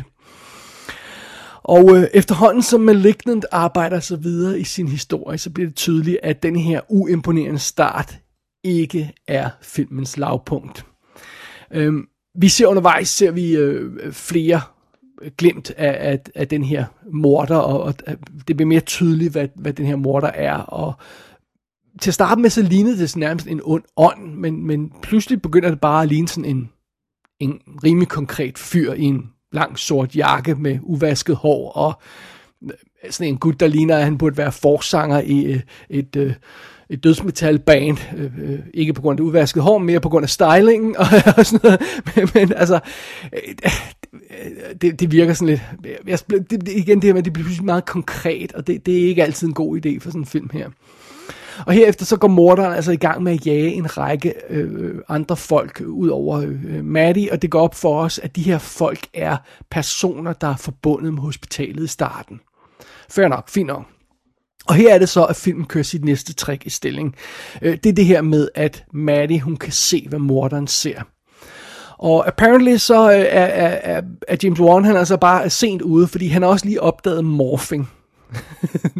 Og 1.63 1.97
øh, 1.97 2.03
efterhånden 2.13 2.63
som 2.63 2.81
Malignant 2.81 3.45
arbejder 3.51 3.99
sig 3.99 4.23
videre 4.23 4.59
i 4.59 4.63
sin 4.63 4.87
historie, 4.87 5.37
så 5.37 5.49
bliver 5.49 5.67
det 5.67 5.75
tydeligt, 5.75 6.17
at 6.23 6.43
den 6.43 6.55
her 6.55 6.81
uimponerende 6.89 7.59
start 7.59 8.19
ikke 8.63 9.13
er 9.27 9.49
filmens 9.61 10.17
lavpunkt. 10.17 10.85
Øhm, 11.71 12.07
vi 12.35 12.49
ser 12.49 12.67
undervejs, 12.67 13.09
ser 13.09 13.31
vi 13.31 13.55
øh, 13.55 14.13
flere 14.13 14.61
glimt 15.37 15.71
af, 15.77 16.11
af, 16.11 16.19
af 16.35 16.47
den 16.47 16.63
her 16.63 16.85
morter, 17.13 17.55
og, 17.55 17.81
og 17.81 17.93
øh, 18.07 18.15
det 18.47 18.57
bliver 18.57 18.67
mere 18.67 18.79
tydeligt, 18.79 19.31
hvad, 19.31 19.47
hvad 19.55 19.73
den 19.73 19.85
her 19.85 19.95
morter 19.95 20.27
er, 20.27 20.57
og 20.57 20.93
til 22.01 22.09
at 22.09 22.13
starte 22.13 22.41
med, 22.41 22.49
så 22.49 22.61
lignede 22.61 22.97
det 22.97 23.15
nærmest 23.15 23.47
en 23.47 23.61
ond 23.63 23.83
ånd, 23.97 24.33
men, 24.33 24.67
men 24.67 24.93
pludselig 25.01 25.41
begynder 25.41 25.69
det 25.69 25.81
bare 25.81 26.01
at 26.01 26.09
ligne 26.09 26.27
sådan 26.27 26.55
en, 26.55 26.69
en 27.39 27.61
rimelig 27.83 28.07
konkret 28.07 28.57
fyr 28.57 28.93
i 28.93 29.03
en 29.03 29.29
lang 29.51 29.79
sort 29.79 30.15
jakke 30.15 30.55
med 30.55 30.79
uvasket 30.81 31.35
hår, 31.35 31.71
og 31.71 32.01
øh, 32.63 32.69
sådan 33.09 33.33
en 33.33 33.37
gut, 33.37 33.59
der 33.59 33.67
ligner, 33.67 33.97
at 33.97 34.03
han 34.03 34.17
burde 34.17 34.37
være 34.37 34.51
forsanger 34.51 35.21
i 35.21 35.43
øh, 35.43 35.59
et, 35.89 36.15
et, 36.15 36.35
et, 36.89 37.03
dødsmetalband. 37.03 37.97
Ikke 38.73 38.93
på 38.93 39.01
grund 39.01 39.19
af 39.19 39.23
uvasket 39.23 39.63
hår, 39.63 39.77
mere 39.77 39.99
på 39.99 40.09
grund 40.09 40.23
af 40.23 40.29
stylingen 40.29 40.97
og, 40.97 41.05
og 41.37 41.45
sådan 41.45 41.59
noget. 41.63 41.81
Men, 42.15 42.29
men 42.33 42.53
altså, 42.53 42.79
det, 44.81 44.99
det 44.99 45.11
virker 45.11 45.33
sådan 45.33 45.47
lidt... 45.47 45.61
Jeg, 46.07 46.19
det, 46.29 46.67
igen 46.67 46.97
det 46.97 47.03
her 47.03 47.13
med, 47.13 47.21
at 47.21 47.25
det 47.25 47.33
bliver 47.33 47.45
pludselig 47.45 47.65
meget 47.65 47.85
konkret, 47.85 48.53
og 48.53 48.67
det, 48.67 48.85
det 48.85 49.03
er 49.03 49.07
ikke 49.07 49.23
altid 49.23 49.47
en 49.47 49.53
god 49.53 49.85
idé 49.85 49.99
for 49.99 50.09
sådan 50.09 50.21
en 50.21 50.25
film 50.25 50.49
her. 50.53 50.69
Og 51.65 51.73
herefter 51.73 52.05
så 52.05 52.17
går 52.17 52.27
morderen 52.27 52.73
altså 52.73 52.91
i 52.91 52.95
gang 52.95 53.23
med 53.23 53.33
at 53.33 53.47
jage 53.47 53.73
en 53.73 53.97
række 53.97 54.33
øh, 54.49 54.95
andre 55.09 55.35
folk 55.35 55.81
ud 55.87 56.09
over 56.09 56.37
øh, 56.41 56.85
Maddie, 56.85 57.31
og 57.31 57.41
det 57.41 57.49
går 57.49 57.61
op 57.61 57.75
for 57.75 58.01
os, 58.01 58.19
at 58.19 58.35
de 58.35 58.41
her 58.41 58.57
folk 58.57 59.07
er 59.13 59.37
personer, 59.71 60.33
der 60.33 60.47
er 60.47 60.57
forbundet 60.57 61.13
med 61.13 61.21
hospitalet 61.21 61.83
i 61.83 61.87
starten. 61.87 62.39
Fair 63.09 63.27
nok, 63.27 63.49
fint 63.49 63.67
nok. 63.67 63.83
Og 64.67 64.75
her 64.75 64.93
er 64.93 64.99
det 64.99 65.09
så, 65.09 65.25
at 65.25 65.35
filmen 65.35 65.65
kører 65.65 65.83
sit 65.83 66.05
næste 66.05 66.33
trick 66.33 66.65
i 66.65 66.69
stilling. 66.69 67.15
Øh, 67.61 67.77
det 67.83 67.89
er 67.89 67.93
det 67.93 68.05
her 68.05 68.21
med, 68.21 68.47
at 68.55 68.83
Maddie, 68.93 69.41
hun 69.41 69.57
kan 69.57 69.71
se, 69.71 70.05
hvad 70.09 70.19
morderen 70.19 70.67
ser. 70.67 71.01
Og 71.97 72.27
apparently 72.27 72.77
så 72.77 73.11
øh, 73.11 73.19
er, 73.19 73.45
er, 73.45 73.97
er, 73.97 74.01
er 74.27 74.37
James 74.43 74.59
Wan, 74.59 74.85
han 74.85 74.95
er 74.95 74.99
altså 74.99 75.17
bare 75.17 75.49
sent 75.49 75.81
ude, 75.81 76.07
fordi 76.07 76.27
han 76.27 76.41
har 76.41 76.49
også 76.49 76.65
lige 76.65 76.81
opdaget 76.81 77.25
morphing. 77.25 77.89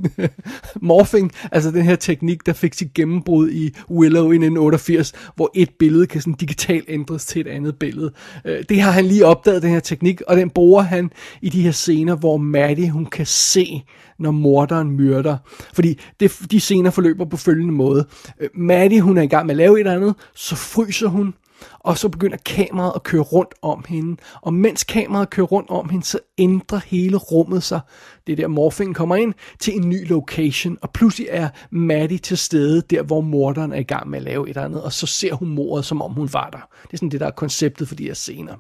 morphing, 0.81 1.31
altså 1.51 1.71
den 1.71 1.83
her 1.83 1.95
teknik, 1.95 2.45
der 2.45 2.53
fik 2.53 2.73
sit 2.73 2.93
gennembrud 2.93 3.49
i 3.49 3.75
Willow 3.89 4.23
i 4.23 4.35
1988, 4.35 5.13
hvor 5.35 5.51
et 5.55 5.69
billede 5.79 6.07
kan 6.07 6.21
sådan 6.21 6.33
digitalt 6.33 6.85
ændres 6.87 7.25
til 7.25 7.41
et 7.41 7.47
andet 7.47 7.75
billede. 7.75 8.11
Øh, 8.45 8.63
det 8.69 8.81
har 8.81 8.91
han 8.91 9.05
lige 9.05 9.25
opdaget, 9.25 9.61
den 9.61 9.69
her 9.69 9.79
teknik, 9.79 10.21
og 10.21 10.37
den 10.37 10.49
bruger 10.49 10.81
han 10.81 11.11
i 11.41 11.49
de 11.49 11.61
her 11.61 11.71
scener, 11.71 12.15
hvor 12.15 12.37
Maddie, 12.37 12.89
hun 12.89 13.05
kan 13.05 13.25
se, 13.25 13.83
når 14.19 14.31
morderen 14.31 14.91
myrder. 14.91 15.37
Fordi 15.73 15.99
det, 16.19 16.39
de 16.51 16.59
scener 16.59 16.89
forløber 16.89 17.25
på 17.25 17.37
følgende 17.37 17.73
måde. 17.73 18.05
Øh, 18.39 18.49
Maddie, 18.55 19.01
hun 19.01 19.17
er 19.17 19.21
i 19.21 19.27
gang 19.27 19.45
med 19.45 19.53
at 19.53 19.57
lave 19.57 19.75
et 19.75 19.79
eller 19.79 19.95
andet, 19.95 20.15
så 20.35 20.55
fryser 20.55 21.07
hun, 21.07 21.33
og 21.79 21.97
så 21.97 22.09
begynder 22.09 22.37
kameraet 22.45 22.91
at 22.95 23.03
køre 23.03 23.21
rundt 23.21 23.53
om 23.61 23.85
hende. 23.87 24.21
Og 24.41 24.53
mens 24.53 24.83
kameraet 24.83 25.29
kører 25.29 25.47
rundt 25.47 25.69
om 25.69 25.89
hende, 25.89 26.05
så 26.05 26.19
ændrer 26.37 26.79
hele 26.85 27.17
rummet 27.17 27.63
sig. 27.63 27.79
Det 28.27 28.33
er 28.33 28.37
der 28.37 28.47
morfingen 28.47 28.93
kommer 28.93 29.15
ind 29.15 29.33
til 29.59 29.75
en 29.75 29.89
ny 29.89 30.09
location, 30.09 30.77
og 30.81 30.91
pludselig 30.91 31.27
er 31.29 31.49
Maddie 31.71 32.17
til 32.17 32.37
stede 32.37 32.81
der, 32.81 33.03
hvor 33.03 33.21
morderen 33.21 33.73
er 33.73 33.79
i 33.79 33.83
gang 33.83 34.09
med 34.09 34.17
at 34.19 34.23
lave 34.23 34.43
et 34.43 34.49
eller 34.49 34.65
andet, 34.65 34.83
og 34.83 34.93
så 34.93 35.07
ser 35.07 35.33
hun 35.33 35.49
mordet, 35.49 35.85
som 35.85 36.01
om 36.01 36.11
hun 36.11 36.29
var 36.33 36.49
der. 36.49 36.69
Det 36.83 36.93
er 36.93 36.97
sådan 36.97 37.09
det, 37.09 37.19
der 37.19 37.27
er 37.27 37.31
konceptet 37.31 37.87
for 37.87 37.95
de 37.95 38.03
her 38.03 38.13
scener. 38.13 38.55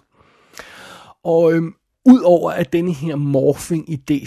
Og 1.23 1.53
øhm, 1.53 1.73
udover 2.05 2.51
at 2.51 2.73
denne 2.73 2.93
her 2.93 3.15
morphing-idé 3.15 4.25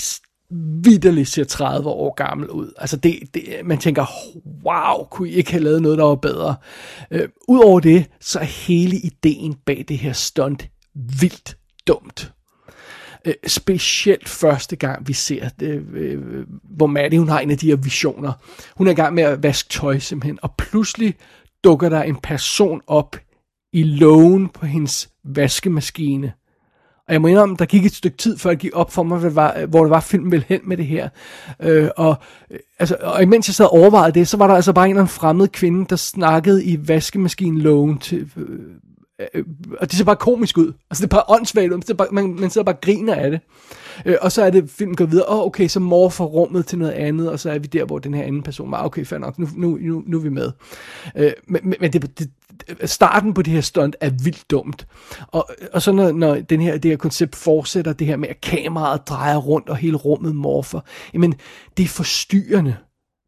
vidderligt 0.85 1.29
ser 1.29 1.45
30 1.45 1.89
år 1.89 2.15
gammel 2.15 2.51
ud. 2.51 2.73
Altså 2.79 2.97
det, 2.97 3.19
det, 3.35 3.45
man 3.65 3.79
tænker, 3.79 4.07
wow, 4.65 5.05
kunne 5.11 5.29
I 5.29 5.33
ikke 5.33 5.51
have 5.51 5.63
lavet 5.65 5.83
noget, 5.83 5.99
der 5.99 6.05
var 6.05 6.15
bedre? 6.15 6.57
Øh, 7.11 7.29
Udover 7.49 7.81
det, 7.81 8.07
så 8.21 8.39
er 8.39 8.45
hele 8.45 8.97
ideen 8.97 9.55
bag 9.67 9.85
det 9.89 9.99
her 9.99 10.13
stunt 10.13 10.69
vildt 10.95 11.57
dumt. 11.87 12.33
Øh, 13.25 13.35
specielt 13.47 14.29
første 14.29 14.77
gang 14.77 15.09
vi 15.09 15.13
ser 15.13 15.49
det, 15.49 15.87
øh, 15.95 16.47
hvor 16.77 16.87
Maddie 16.87 17.19
hun 17.19 17.29
har 17.29 17.41
en 17.41 17.51
af 17.51 17.59
de 17.59 17.67
her 17.67 17.77
visioner. 17.77 18.33
Hun 18.77 18.87
er 18.87 18.93
i 18.93 18.95
gang 18.95 19.15
med 19.15 19.23
at 19.23 19.43
vaske 19.43 19.69
tøj 19.69 19.99
simpelthen, 19.99 20.39
og 20.43 20.55
pludselig 20.59 21.15
dukker 21.65 21.89
der 21.89 22.03
en 22.03 22.17
person 22.17 22.81
op 22.87 23.17
i 23.73 23.83
lågen 23.83 24.49
på 24.49 24.67
hendes 24.67 25.11
vaskemaskine 25.25 26.33
og 27.09 27.13
jeg 27.13 27.23
må 27.23 27.29
indrømme, 27.29 27.57
der 27.59 27.65
gik 27.65 27.87
et 27.87 27.95
stykke 27.95 28.17
tid, 28.17 28.39
før 28.39 28.51
det 28.51 28.59
gik 28.59 28.71
op 28.75 28.93
for 28.93 29.03
mig, 29.03 29.19
hvad 29.19 29.31
det 29.31 29.37
var, 29.37 29.67
hvor 29.67 29.81
det 29.81 29.91
var, 29.91 30.01
film 30.01 30.31
vel 30.31 30.45
hen 30.49 30.61
med 30.65 30.77
det 30.77 30.87
her. 30.87 31.09
Øh, 31.61 31.89
og, 31.97 32.17
øh, 32.51 32.59
altså, 32.79 32.97
og 33.01 33.23
imens 33.23 33.49
jeg 33.49 33.55
sad 33.55 33.65
og 33.65 33.73
overvejede 33.73 34.13
det, 34.15 34.29
så 34.29 34.37
var 34.37 34.47
der 34.47 34.55
altså 34.55 34.73
bare 34.73 34.85
en 34.85 34.91
eller 34.91 35.03
anden 35.03 35.13
fremmed 35.13 35.49
kvinde, 35.49 35.87
der 35.91 35.97
snakkede 35.97 36.65
i 36.65 36.89
vaskemaskinen 36.89 37.99
til... 37.99 38.31
Øh, 38.37 38.45
øh, 39.19 39.27
øh, 39.35 39.45
og 39.81 39.91
det 39.91 39.99
ser 39.99 40.05
bare 40.05 40.17
komisk 40.17 40.59
ud. 40.59 40.73
Altså 40.91 41.07
det 41.07 41.13
er 41.13 41.17
bare 41.17 41.37
åndssvagt 41.37 41.73
ud. 41.73 41.95
Bare, 41.95 42.09
man, 42.13 42.37
man 42.41 42.51
sidder 42.51 42.65
bare 42.65 42.75
og 42.75 42.81
griner 42.81 43.15
af 43.15 43.31
det. 43.31 43.41
Øh, 44.07 44.17
og 44.21 44.33
så 44.33 44.43
er 44.43 44.51
det, 44.51 44.71
filmen 44.71 44.97
går 44.97 45.05
videre. 45.07 45.27
Åh, 45.29 45.39
oh, 45.39 45.47
okay, 45.47 45.69
så 45.69 45.81
morfer 45.81 46.25
rummet 46.25 46.67
til 46.67 46.79
noget 46.79 46.93
andet, 46.93 47.31
og 47.31 47.41
så 47.41 47.51
er 47.51 47.59
vi 47.59 47.67
der, 47.67 47.85
hvor 47.85 47.99
den 47.99 48.15
her 48.15 48.23
anden 48.23 48.43
person 48.43 48.71
var. 48.71 48.85
Okay, 48.85 49.05
fair 49.05 49.19
nok, 49.19 49.39
nu, 49.39 49.49
nu, 49.57 49.79
nu, 49.81 50.03
nu 50.07 50.17
er 50.17 50.23
vi 50.23 50.29
med. 50.29 50.53
Øh, 51.17 51.33
men 51.47 51.75
men 51.81 51.93
det, 51.93 52.19
det, 52.19 52.31
Øh, 52.69 52.89
starten 52.89 53.35
på 53.35 53.43
det 53.43 53.53
her 53.53 53.61
stunt 53.61 53.97
er 54.01 54.11
vildt 54.11 54.51
dumt. 54.51 54.87
Og, 55.27 55.51
og 55.73 55.83
så 55.83 55.93
når, 55.93 56.13
når 56.13 56.35
den 56.35 56.61
her, 56.61 56.79
det 56.79 56.91
her 56.91 56.97
koncept 56.97 57.37
fortsætter, 57.37 57.93
det 57.93 58.07
her 58.07 58.17
med, 58.17 58.29
at 58.29 58.41
kameraet 58.41 59.09
drejer 59.09 59.37
rundt, 59.37 59.69
og 59.69 59.77
hele 59.77 59.97
rummet 59.97 60.37
morfer, 60.37 60.81
jamen, 61.15 61.35
det 61.77 61.83
er 61.83 61.89
forstyrrende. 61.89 62.77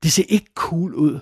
Det 0.03 0.13
ser 0.13 0.25
ikke 0.29 0.51
cool 0.55 0.95
ud. 0.95 1.21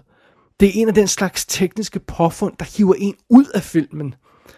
Det 0.60 0.68
er 0.68 0.72
en 0.74 0.88
af 0.88 0.94
den 0.94 1.08
slags 1.08 1.46
tekniske 1.46 2.00
påfund, 2.00 2.54
der 2.58 2.76
hiver 2.76 2.94
en 2.98 3.14
ud 3.30 3.46
af 3.54 3.62
filmen. 3.62 4.14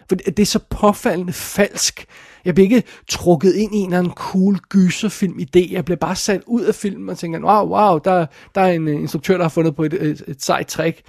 For 0.09 0.17
det 0.17 0.39
er 0.39 0.47
så 0.47 0.59
påfaldende 0.71 1.33
falsk. 1.33 2.07
Jeg 2.45 2.55
bliver 2.55 2.65
ikke 2.65 2.83
trukket 3.09 3.55
ind 3.55 3.75
i 3.75 3.79
en 3.79 3.87
eller 3.87 3.99
anden 3.99 4.13
cool 4.13 4.59
gyserfilm 4.69 5.39
idé. 5.41 5.73
Jeg 5.73 5.85
bliver 5.85 5.97
bare 5.97 6.17
sat 6.17 6.43
ud 6.47 6.63
af 6.63 6.75
filmen 6.75 7.09
og 7.09 7.19
tænker, 7.19 7.41
wow, 7.41 7.69
wow, 7.69 7.99
der, 7.99 8.27
der 8.55 8.61
er 8.61 8.73
en 8.73 8.89
øh, 8.89 8.95
instruktør, 8.95 9.37
der 9.37 9.45
har 9.45 9.49
fundet 9.49 9.77
på 9.77 9.85
et, 9.85 9.93
et, 9.93 10.23
et 10.29 10.43
sejt 10.43 10.67
trick. 10.67 11.03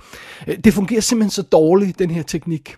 Øh, 0.47 0.57
det 0.63 0.73
fungerer 0.73 1.01
simpelthen 1.01 1.31
så 1.31 1.41
dårligt, 1.41 1.99
den 1.99 2.11
her 2.11 2.23
teknik. 2.23 2.75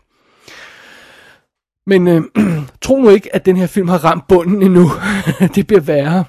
Men 1.87 2.07
øh, 2.07 2.21
tro 2.81 3.01
nu 3.01 3.09
ikke, 3.09 3.35
at 3.35 3.45
den 3.45 3.57
her 3.57 3.67
film 3.67 3.87
har 3.87 3.97
ramt 3.97 4.27
bunden 4.27 4.61
endnu. 4.61 4.91
det 5.55 5.67
bliver 5.67 5.81
værre. 5.81 6.23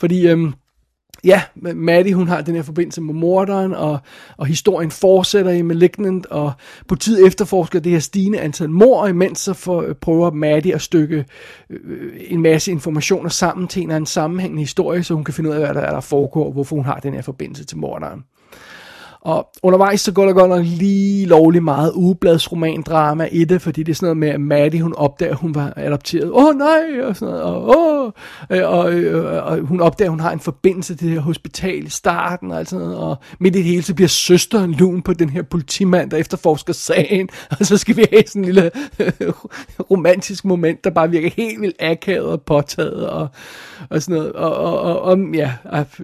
Fordi 0.00 0.28
øh, 0.28 0.52
ja, 1.26 1.42
Maddie 1.74 2.14
hun 2.14 2.28
har 2.28 2.40
den 2.40 2.54
her 2.54 2.62
forbindelse 2.62 3.00
med 3.00 3.14
morderen, 3.14 3.74
og, 3.74 3.98
og 4.36 4.46
historien 4.46 4.90
fortsætter 4.90 5.52
i 5.52 5.62
Malignant, 5.62 6.26
og 6.26 6.52
politiet 6.88 7.26
efterforsker 7.26 7.80
det 7.80 7.92
her 7.92 7.98
stigende 7.98 8.40
antal 8.40 8.70
mor, 8.70 9.00
og 9.00 9.08
imens 9.08 9.38
så 9.38 9.52
for, 9.52 9.82
øh, 9.82 9.94
prøver 9.94 10.30
Maddie 10.30 10.74
at 10.74 10.82
stykke 10.82 11.24
øh, 11.70 12.12
en 12.28 12.42
masse 12.42 12.70
informationer 12.72 13.28
sammen 13.28 13.68
til 13.68 13.82
en 13.82 13.88
eller 13.88 13.96
anden 13.96 14.06
sammenhængende 14.06 14.62
historie, 14.62 15.02
så 15.02 15.14
hun 15.14 15.24
kan 15.24 15.34
finde 15.34 15.50
ud 15.50 15.54
af, 15.54 15.60
hvad 15.60 15.74
der, 15.74 15.80
er, 15.80 15.92
der 15.92 16.00
foregår, 16.00 16.46
og 16.46 16.52
hvorfor 16.52 16.76
hun 16.76 16.84
har 16.84 17.00
den 17.00 17.14
her 17.14 17.22
forbindelse 17.22 17.64
til 17.64 17.78
morderen. 17.78 18.24
Og 19.26 19.48
undervejs 19.62 20.00
så 20.00 20.12
går 20.12 20.26
der 20.26 20.32
godt 20.32 20.48
nok 20.48 20.64
lige 20.64 21.26
lovlig 21.26 21.62
meget 21.62 21.92
ugebladsromandrama 21.94 23.28
i 23.32 23.44
det, 23.44 23.62
fordi 23.62 23.82
det 23.82 23.92
er 23.92 23.96
sådan 23.96 24.06
noget 24.06 24.16
med, 24.16 24.28
at 24.28 24.40
Maddie, 24.40 24.82
hun 24.82 24.94
opdager, 24.94 25.32
at 25.32 25.38
hun 25.38 25.54
var 25.54 25.72
adopteret. 25.76 26.30
Åh 26.30 26.44
oh, 26.44 26.54
nej, 26.54 27.00
og 27.02 27.16
sådan 27.16 27.34
noget. 27.34 27.44
Og, 27.44 27.68
oh! 27.68 28.12
og, 28.50 28.62
og, 28.62 28.94
og, 29.14 29.40
og 29.40 29.58
hun 29.58 29.80
opdager, 29.80 30.08
at 30.08 30.12
hun 30.12 30.20
har 30.20 30.32
en 30.32 30.40
forbindelse 30.40 30.94
til 30.94 31.06
det 31.06 31.14
her 31.14 31.20
hospital 31.20 31.86
i 31.86 31.90
starten, 31.90 32.50
og, 32.50 32.66
sådan 32.66 32.86
noget. 32.86 32.98
og 32.98 33.16
midt 33.40 33.56
i 33.56 33.58
det 33.58 33.64
hele, 33.66 33.82
så 33.82 33.94
bliver 33.94 34.08
søsteren 34.08 34.72
lun 34.72 35.02
på 35.02 35.12
den 35.12 35.30
her 35.30 35.42
politimand, 35.42 36.10
der 36.10 36.16
efterforsker 36.16 36.72
sagen, 36.72 37.28
og 37.60 37.66
så 37.66 37.78
skal 37.78 37.96
vi 37.96 38.04
have 38.12 38.22
sådan 38.26 38.42
en 38.42 38.44
lille 38.44 38.70
romantisk 39.90 40.44
moment, 40.44 40.84
der 40.84 40.90
bare 40.90 41.10
virker 41.10 41.30
helt 41.36 41.60
vildt 41.60 41.76
akavet 41.80 42.26
og 42.26 42.42
påtaget, 42.42 43.08
og, 43.08 43.28
og 43.90 44.02
sådan 44.02 44.16
noget. 44.16 44.32
Og, 44.32 44.56
og, 44.56 44.80
og, 44.80 45.00
og 45.00 45.18
ja, 45.34 45.52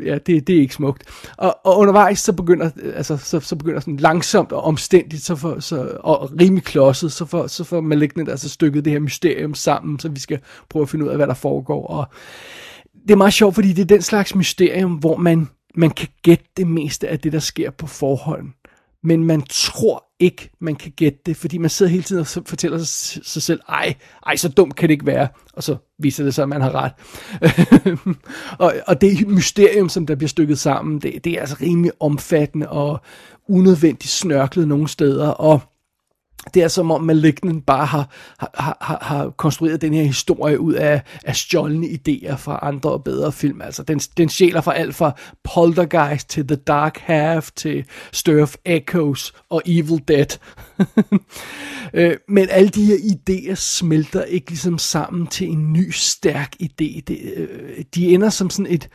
ja 0.04 0.18
det, 0.26 0.46
det 0.46 0.56
er 0.56 0.60
ikke 0.60 0.74
smukt. 0.74 1.02
Og, 1.36 1.58
og 1.64 1.78
undervejs 1.78 2.18
så 2.18 2.32
begynder, 2.32 2.70
altså, 2.94 3.11
så, 3.16 3.40
så 3.40 3.40
så 3.40 3.56
begynder 3.56 3.80
sådan 3.80 3.96
langsomt 3.96 4.52
og 4.52 4.62
omstændigt, 4.62 5.22
så 5.22 5.36
for, 5.36 5.60
så, 5.60 5.96
og 6.00 6.30
rimelig 6.40 6.64
klodset, 6.64 7.12
så 7.12 7.24
får, 7.24 7.46
så 7.46 7.64
for 7.64 7.80
Malignant 7.80 8.28
altså 8.28 8.48
stykket 8.48 8.84
det 8.84 8.92
her 8.92 9.00
mysterium 9.00 9.54
sammen, 9.54 9.98
så 9.98 10.08
vi 10.08 10.20
skal 10.20 10.40
prøve 10.70 10.82
at 10.82 10.88
finde 10.88 11.04
ud 11.04 11.10
af, 11.10 11.16
hvad 11.16 11.26
der 11.26 11.34
foregår. 11.34 11.86
Og 11.86 12.06
det 13.02 13.10
er 13.10 13.16
meget 13.16 13.32
sjovt, 13.32 13.54
fordi 13.54 13.72
det 13.72 13.82
er 13.82 13.86
den 13.96 14.02
slags 14.02 14.34
mysterium, 14.34 14.92
hvor 14.92 15.16
man, 15.16 15.48
man 15.74 15.90
kan 15.90 16.08
gætte 16.22 16.44
det 16.56 16.66
meste 16.66 17.08
af 17.08 17.20
det, 17.20 17.32
der 17.32 17.38
sker 17.38 17.70
på 17.70 17.86
forhånd 17.86 18.48
men 19.02 19.24
man 19.24 19.42
tror 19.42 20.04
ikke, 20.22 20.50
man 20.60 20.76
kan 20.76 20.92
gætte 20.96 21.18
det, 21.26 21.36
fordi 21.36 21.58
man 21.58 21.70
sidder 21.70 21.92
hele 21.92 22.02
tiden 22.02 22.20
og 22.20 22.26
fortæller 22.46 22.78
sig, 22.78 23.24
sig 23.24 23.42
selv, 23.42 23.60
ej, 23.68 23.94
ej, 24.26 24.36
så 24.36 24.48
dumt 24.48 24.76
kan 24.76 24.88
det 24.88 24.92
ikke 24.92 25.06
være, 25.06 25.28
og 25.52 25.62
så 25.62 25.76
viser 25.98 26.24
det 26.24 26.34
sig, 26.34 26.42
at 26.42 26.48
man 26.48 26.60
har 26.60 26.74
ret. 26.74 26.92
og, 28.64 28.74
og 28.86 29.00
det 29.00 29.28
mysterium, 29.28 29.88
som 29.88 30.06
der 30.06 30.14
bliver 30.14 30.28
stykket 30.28 30.58
sammen, 30.58 30.98
det, 30.98 31.24
det 31.24 31.32
er 31.32 31.40
altså 31.40 31.56
rimelig 31.60 31.92
omfattende 32.00 32.68
og 32.68 33.00
unødvendigt 33.48 34.12
snørklet 34.12 34.68
nogle 34.68 34.88
steder, 34.88 35.28
og 35.28 35.60
det 36.54 36.62
er 36.62 36.68
som 36.68 36.90
om 36.90 37.02
Malignant 37.02 37.66
bare 37.66 37.86
har, 37.86 38.10
har, 38.38 38.76
har, 38.80 38.98
har 39.02 39.30
konstrueret 39.30 39.80
den 39.80 39.94
her 39.94 40.02
historie 40.02 40.60
ud 40.60 40.74
af, 40.74 41.02
af 41.24 41.36
stjålne 41.36 41.86
idéer 41.86 42.34
fra 42.34 42.58
andre 42.62 42.90
og 42.90 43.04
bedre 43.04 43.32
film. 43.32 43.62
Altså, 43.62 43.82
den, 43.82 43.98
den 43.98 44.28
sjæler 44.28 44.60
fra 44.60 44.74
alt 44.74 44.94
fra 44.94 45.12
Poltergeist 45.44 46.28
til 46.28 46.46
The 46.46 46.56
Dark 46.56 46.98
Half 46.98 47.50
til 47.56 47.84
Stir 48.12 48.42
of 48.42 48.54
Echoes 48.64 49.32
og 49.50 49.62
Evil 49.66 50.02
Dead. 50.08 50.38
Øh, 51.94 52.16
men 52.28 52.48
alle 52.50 52.68
de 52.68 52.84
her 52.84 52.96
idéer 52.96 53.54
smelter 53.54 54.22
ikke 54.22 54.50
ligesom 54.50 54.78
sammen 54.78 55.26
til 55.26 55.48
en 55.48 55.72
ny, 55.72 55.90
stærk 55.90 56.52
idé. 56.62 57.00
Det, 57.06 57.18
øh, 57.36 57.84
de 57.94 58.14
ender 58.14 58.30
som 58.30 58.50
sådan 58.50 58.72
et 58.72 58.88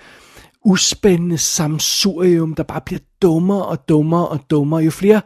uspændende 0.66 1.38
samsurium, 1.38 2.56
der 2.56 2.63
bare 2.63 2.82
bliver 2.86 3.00
dummere 3.22 3.66
og 3.66 3.89
dummere 3.89 4.27
og 4.27 4.39
dummere. 4.50 4.84
Jo 4.84 4.92
flere 4.92 5.22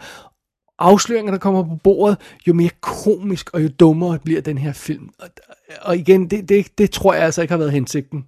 afsløringer, 0.82 1.32
der 1.32 1.40
kommer 1.40 1.64
på 1.64 1.76
bordet, 1.84 2.18
jo 2.48 2.54
mere 2.54 2.70
komisk 2.82 3.50
og 3.54 3.64
jo 3.64 3.70
dummere 3.80 4.20
bliver 4.20 4.42
den 4.42 4.58
her 4.58 4.74
film. 4.74 5.10
Og, 5.20 5.30
og 5.82 5.98
igen, 5.98 6.30
det, 6.30 6.50
det, 6.50 6.78
det 6.78 6.92
tror 6.92 7.14
jeg 7.14 7.24
altså 7.24 7.42
ikke 7.42 7.52
har 7.52 7.58
været 7.58 7.72
hensigten. 7.72 8.26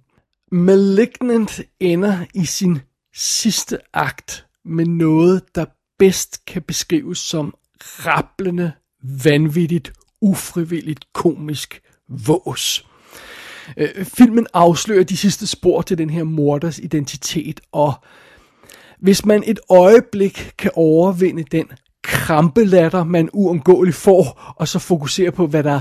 Malignant 0.52 1.60
ender 1.80 2.24
i 2.34 2.44
sin 2.44 2.80
sidste 3.14 3.78
akt 3.94 4.46
med 4.64 4.86
noget, 4.86 5.42
der 5.54 5.64
bedst 5.98 6.44
kan 6.46 6.62
beskrives 6.62 7.18
som 7.18 7.54
rablende, 7.80 8.72
vanvittigt, 9.24 9.92
ufrivilligt 10.20 11.12
komisk 11.12 11.82
vås. 12.08 12.86
Øh, 13.76 14.04
filmen 14.04 14.46
afslører 14.54 15.04
de 15.04 15.16
sidste 15.16 15.46
spor 15.46 15.82
til 15.82 15.98
den 15.98 16.10
her 16.10 16.24
morders 16.24 16.78
identitet, 16.78 17.60
og 17.72 17.94
Hvis 18.98 19.24
man 19.24 19.42
et 19.46 19.60
øjeblik 19.68 20.52
kan 20.58 20.70
overvinde 20.74 21.42
den 21.42 21.66
krampelatter, 22.04 23.04
man 23.04 23.28
uundgåeligt 23.32 23.96
får, 23.96 24.54
og 24.56 24.68
så 24.68 24.78
fokusere 24.78 25.30
på, 25.30 25.46
hvad 25.46 25.62
der 25.62 25.80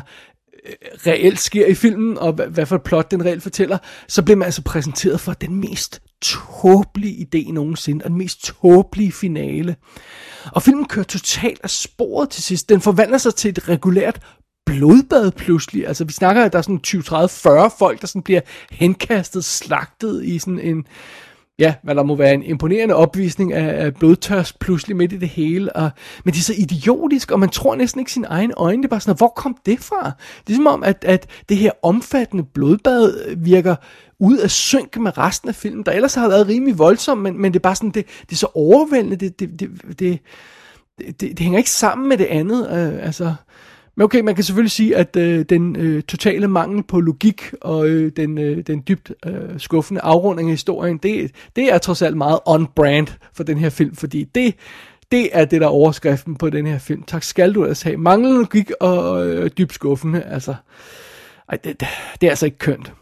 øh, 0.65 0.74
reelt 1.08 1.39
sker 1.39 1.65
i 1.65 1.74
filmen, 1.74 2.18
og 2.18 2.34
hvad, 2.34 2.48
hvad 2.48 2.65
for 2.65 2.75
et 2.75 2.84
plot 2.84 3.12
den 3.12 3.25
reelt 3.25 3.44
fortæller, 3.44 3.77
så 4.08 4.22
bliver 4.22 4.38
man 4.38 4.46
altså 4.46 4.62
præsenteret 4.62 5.20
for 5.20 5.34
den 5.34 5.56
mest 5.56 6.01
tåbelige 6.22 7.27
idé 7.27 7.51
nogensinde, 7.51 8.06
og 8.06 8.10
den 8.10 8.18
mest 8.18 8.44
tåbelige 8.44 9.12
finale. 9.12 9.75
Og 10.51 10.63
filmen 10.63 10.86
kører 10.86 11.06
totalt 11.06 11.60
af 11.63 11.70
sporet 11.70 12.30
til 12.30 12.44
sidst. 12.44 12.70
Den 12.70 12.82
forvandler 12.82 13.18
sig 13.18 13.36
til 13.36 13.50
et 13.50 13.70
regulært 13.70 14.20
blodbad 14.65 15.32
pludselig. 15.32 15.88
Altså, 15.88 16.03
vi 16.03 16.13
snakker, 16.13 16.44
at 16.44 16.51
der 16.51 16.58
er 16.58 16.62
sådan 16.62 16.80
20, 16.80 17.01
30, 17.01 17.30
40 17.30 17.72
folk, 17.80 18.01
der 18.01 18.08
sådan 18.08 18.22
bliver 18.22 18.42
henkastet, 18.72 19.46
slagtet 19.46 20.25
i 20.25 20.39
sådan 20.39 20.60
en, 20.60 20.86
ja, 21.60 21.74
hvad 21.83 21.95
der 21.95 22.03
må 22.03 22.15
være 22.15 22.33
en 22.33 22.43
imponerende 22.43 22.95
opvisning 22.95 23.53
af, 23.53 23.86
af 23.86 23.93
blodtørst 23.93 24.60
pludselig 24.60 24.98
midt 24.98 25.13
i 25.13 25.17
det 25.17 25.29
hele. 25.29 25.75
Og, 25.75 25.89
men 26.25 26.33
det 26.33 26.39
er 26.39 26.43
så 26.43 26.53
idiotisk, 26.57 27.31
og 27.31 27.39
man 27.39 27.50
tror 27.50 27.75
næsten 27.75 28.00
ikke 28.00 28.12
sin 28.12 28.25
egen 28.27 28.53
øjne. 28.57 28.81
Det 28.81 28.88
er 28.88 28.89
bare 28.89 29.00
sådan, 29.00 29.17
hvor 29.17 29.33
kom 29.36 29.57
det 29.65 29.79
fra? 29.79 30.12
Det 30.48 30.53
er 30.53 30.57
som 30.57 30.67
om, 30.67 30.83
at, 30.83 31.05
at 31.07 31.27
det 31.50 31.57
her 31.57 31.72
omfattende 31.83 32.43
blodbad 32.43 33.36
virker 33.36 33.75
ud 34.19 34.38
af 34.38 34.51
synk 34.51 34.98
med 34.98 35.17
resten 35.17 35.50
af 35.50 35.55
filmen, 35.55 35.86
der 35.86 35.91
ellers 35.91 36.15
har 36.15 36.27
været 36.27 36.48
rimelig 36.48 36.77
voldsom, 36.77 37.17
men, 37.17 37.41
men 37.41 37.53
det 37.53 37.60
er 37.60 37.63
bare 37.63 37.75
sådan, 37.75 37.91
det, 37.91 38.05
det 38.22 38.31
er 38.31 38.36
så 38.36 38.48
overvældende, 38.55 39.15
det, 39.15 39.39
det, 39.39 39.60
det, 39.60 39.69
det, 40.00 40.19
det, 41.00 41.19
det 41.22 41.39
hænger 41.39 41.57
ikke 41.57 41.72
sammen 41.72 42.10
med 42.10 42.17
det 42.17 42.25
andet. 42.25 42.67
Øh, 42.69 43.05
altså, 43.05 43.33
men 43.95 44.03
okay, 44.03 44.19
man 44.19 44.35
kan 44.35 44.43
selvfølgelig 44.43 44.71
sige, 44.71 44.95
at 44.95 45.15
øh, 45.15 45.45
den 45.50 45.75
øh, 45.75 46.03
totale 46.03 46.47
mangel 46.47 46.83
på 46.83 47.00
logik 47.00 47.53
og 47.62 47.88
øh, 47.88 48.12
den, 48.15 48.38
øh, 48.38 48.57
den 48.67 48.83
dybt 48.88 49.12
øh, 49.25 49.59
skuffende 49.59 50.01
afrunding 50.01 50.50
af 50.50 50.53
historien, 50.53 50.97
det, 50.97 51.31
det 51.55 51.73
er 51.73 51.77
trods 51.77 52.01
alt 52.01 52.17
meget 52.17 52.39
on-brand 52.45 53.17
for 53.33 53.43
den 53.43 53.57
her 53.57 53.69
film, 53.69 53.95
fordi 53.95 54.23
det, 54.23 54.55
det 55.12 55.29
er 55.31 55.45
det, 55.45 55.62
der 55.62 55.67
er 55.67 55.71
overskriften 55.71 56.35
på 56.35 56.50
den 56.50 56.67
her 56.67 56.77
film. 56.77 57.03
Tak 57.03 57.23
skal 57.23 57.55
du 57.55 57.65
altså 57.65 57.85
have. 57.85 57.97
Manglende 57.97 58.38
logik 58.38 58.71
og 58.79 59.27
øh, 59.27 59.51
dybt 59.57 59.73
skuffende, 59.73 60.23
altså. 60.23 60.55
Ej, 61.50 61.57
det, 61.63 61.79
det 62.21 62.27
er 62.27 62.29
altså 62.29 62.45
ikke 62.45 62.57
kønt. 62.57 62.93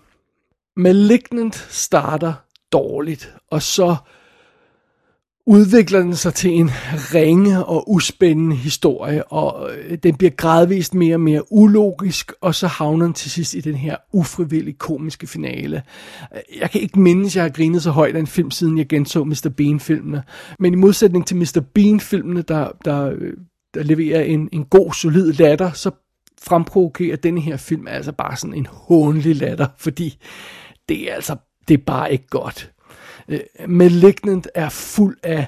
Malignant 0.75 1.55
starter 1.69 2.33
dårligt, 2.71 3.33
og 3.51 3.61
så 3.61 3.95
udvikler 5.51 5.99
den 5.99 6.15
sig 6.15 6.33
til 6.33 6.51
en 6.51 6.69
ringe 7.13 7.65
og 7.65 7.91
uspændende 7.91 8.55
historie, 8.55 9.23
og 9.23 9.69
øh, 9.73 9.97
den 10.03 10.15
bliver 10.15 10.31
gradvist 10.31 10.93
mere 10.93 11.15
og 11.15 11.19
mere 11.19 11.51
ulogisk, 11.51 12.31
og 12.41 12.55
så 12.55 12.67
havner 12.67 13.05
den 13.05 13.13
til 13.13 13.31
sidst 13.31 13.53
i 13.53 13.61
den 13.61 13.75
her 13.75 13.95
ufrivillig 14.13 14.77
komiske 14.77 15.27
finale. 15.27 15.83
Øh, 16.35 16.59
jeg 16.59 16.71
kan 16.71 16.81
ikke 16.81 16.99
mindes, 16.99 17.31
at 17.31 17.35
jeg 17.35 17.43
har 17.43 17.49
grinet 17.49 17.83
så 17.83 17.91
højt 17.91 18.15
af 18.15 18.19
en 18.19 18.27
film, 18.27 18.51
siden 18.51 18.77
jeg 18.77 18.87
genså 18.87 19.23
Mr. 19.23 19.49
Bean-filmene, 19.57 20.23
men 20.59 20.73
i 20.73 20.75
modsætning 20.75 21.27
til 21.27 21.37
Mr. 21.37 21.61
Bean-filmene, 21.73 22.41
der, 22.41 22.71
der, 22.85 23.11
øh, 23.11 23.33
der 23.73 23.83
leverer 23.83 24.21
en, 24.21 24.49
en 24.51 24.65
god, 24.65 24.93
solid 24.93 25.33
latter, 25.33 25.71
så 25.71 25.91
fremprovokerer 26.41 27.15
denne 27.15 27.41
her 27.41 27.57
film 27.57 27.87
altså 27.87 28.11
bare 28.11 28.37
sådan 28.37 28.53
en 28.53 28.67
hånlig 28.71 29.35
latter, 29.35 29.67
fordi 29.77 30.17
det 30.89 31.11
er 31.11 31.15
altså, 31.15 31.35
det 31.67 31.73
er 31.73 31.83
bare 31.85 32.11
ikke 32.11 32.27
godt. 32.27 32.71
Øh, 33.31 33.39
Malignant 33.67 34.47
er 34.55 34.69
fuld 34.69 35.17
af 35.23 35.47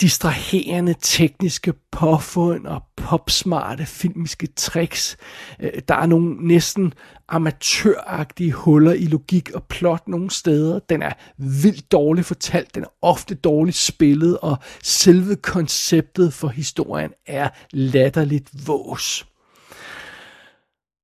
distraherende 0.00 0.94
tekniske 1.00 1.72
påfund 1.90 2.66
og 2.66 2.82
popsmarte 2.96 3.86
filmiske 3.86 4.46
tricks. 4.46 5.16
Øh, 5.60 5.70
der 5.88 5.94
er 5.94 6.06
nogle 6.06 6.46
næsten 6.46 6.94
amatøragtige 7.28 8.52
huller 8.52 8.92
i 8.92 9.04
logik 9.04 9.50
og 9.50 9.64
plot 9.64 10.08
nogle 10.08 10.30
steder. 10.30 10.78
Den 10.78 11.02
er 11.02 11.12
vildt 11.36 11.92
dårligt 11.92 12.26
fortalt, 12.26 12.74
den 12.74 12.82
er 12.82 12.92
ofte 13.02 13.34
dårligt 13.34 13.76
spillet, 13.76 14.38
og 14.38 14.56
selve 14.82 15.36
konceptet 15.36 16.34
for 16.34 16.48
historien 16.48 17.12
er 17.26 17.48
latterligt 17.70 18.66
vås. 18.66 19.26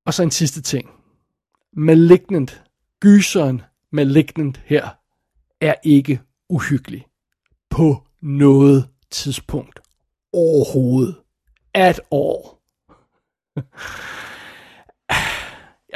Og 0.07 0.15
så 0.15 0.23
en 0.23 0.31
sidste 0.31 0.63
ting. 0.63 0.91
Malignant, 1.73 2.63
gyseren 3.01 3.63
Malignant 3.93 4.61
her, 4.65 4.89
er 5.61 5.75
ikke 5.83 6.21
uhyggelig. 6.49 7.07
På 7.71 8.03
noget 8.23 8.89
tidspunkt. 9.11 9.81
Overhovedet. 10.33 11.17
At 11.75 12.01
all. 12.13 12.39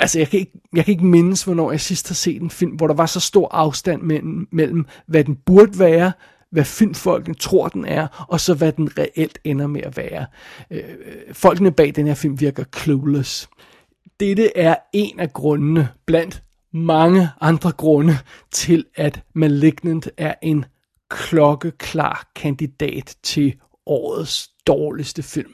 altså, 0.03 0.19
jeg 0.19 0.29
kan, 0.29 0.41
ikke, 0.41 0.61
jeg 0.75 0.85
kan 0.85 0.93
ikke 0.93 1.07
mindes, 1.07 1.45
hvornår 1.45 1.71
jeg 1.71 1.81
sidst 1.81 2.09
har 2.09 2.15
set 2.15 2.43
en 2.43 2.51
film, 2.51 2.73
hvor 2.73 2.87
der 2.87 2.95
var 2.95 3.07
så 3.07 3.21
stor 3.21 3.49
afstand 3.49 4.03
mellem, 4.03 4.49
mellem 4.53 4.87
hvad 5.07 5.25
den 5.25 5.37
burde 5.37 5.79
være, 5.79 6.13
hvad 6.51 6.65
filmfolkene 6.65 7.35
tror, 7.35 7.69
den 7.69 7.85
er, 7.85 8.27
og 8.29 8.41
så 8.41 8.55
hvad 8.55 8.73
den 8.73 8.99
reelt 8.99 9.39
ender 9.45 9.67
med 9.67 9.83
at 9.83 9.97
være. 9.97 10.27
Øh, 10.71 10.79
øh 10.79 11.35
folkene 11.35 11.73
bag 11.73 11.93
den 11.97 12.07
her 12.07 12.15
film 12.15 12.41
virker 12.41 12.65
clueless. 12.77 13.49
Dette 14.21 14.57
er 14.57 14.75
en 14.93 15.21
af 15.21 15.33
grundene 15.33 15.89
blandt 16.07 16.43
mange 16.73 17.29
andre 17.41 17.73
grunde 17.73 18.19
til, 18.51 18.85
at 18.97 19.23
Malignant 19.35 20.09
er 20.17 20.35
en 20.43 20.65
klokkeklar 21.11 22.31
kandidat 22.37 23.17
til 23.23 23.55
årets 23.87 24.49
dårligste 24.67 25.23
film. 25.23 25.53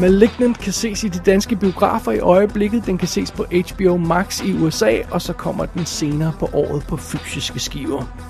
Malignant 0.00 0.58
kan 0.58 0.72
ses 0.72 1.04
i 1.04 1.08
de 1.08 1.18
danske 1.26 1.56
biografer 1.56 2.12
i 2.12 2.18
øjeblikket. 2.18 2.86
Den 2.86 2.98
kan 2.98 3.08
ses 3.08 3.32
på 3.32 3.44
HBO 3.44 3.96
Max 3.96 4.42
i 4.44 4.52
USA, 4.52 4.98
og 5.10 5.22
så 5.22 5.32
kommer 5.32 5.66
den 5.66 5.86
senere 5.86 6.32
på 6.38 6.48
året 6.52 6.82
på 6.88 6.96
fysiske 6.96 7.58
skiver. 7.58 8.29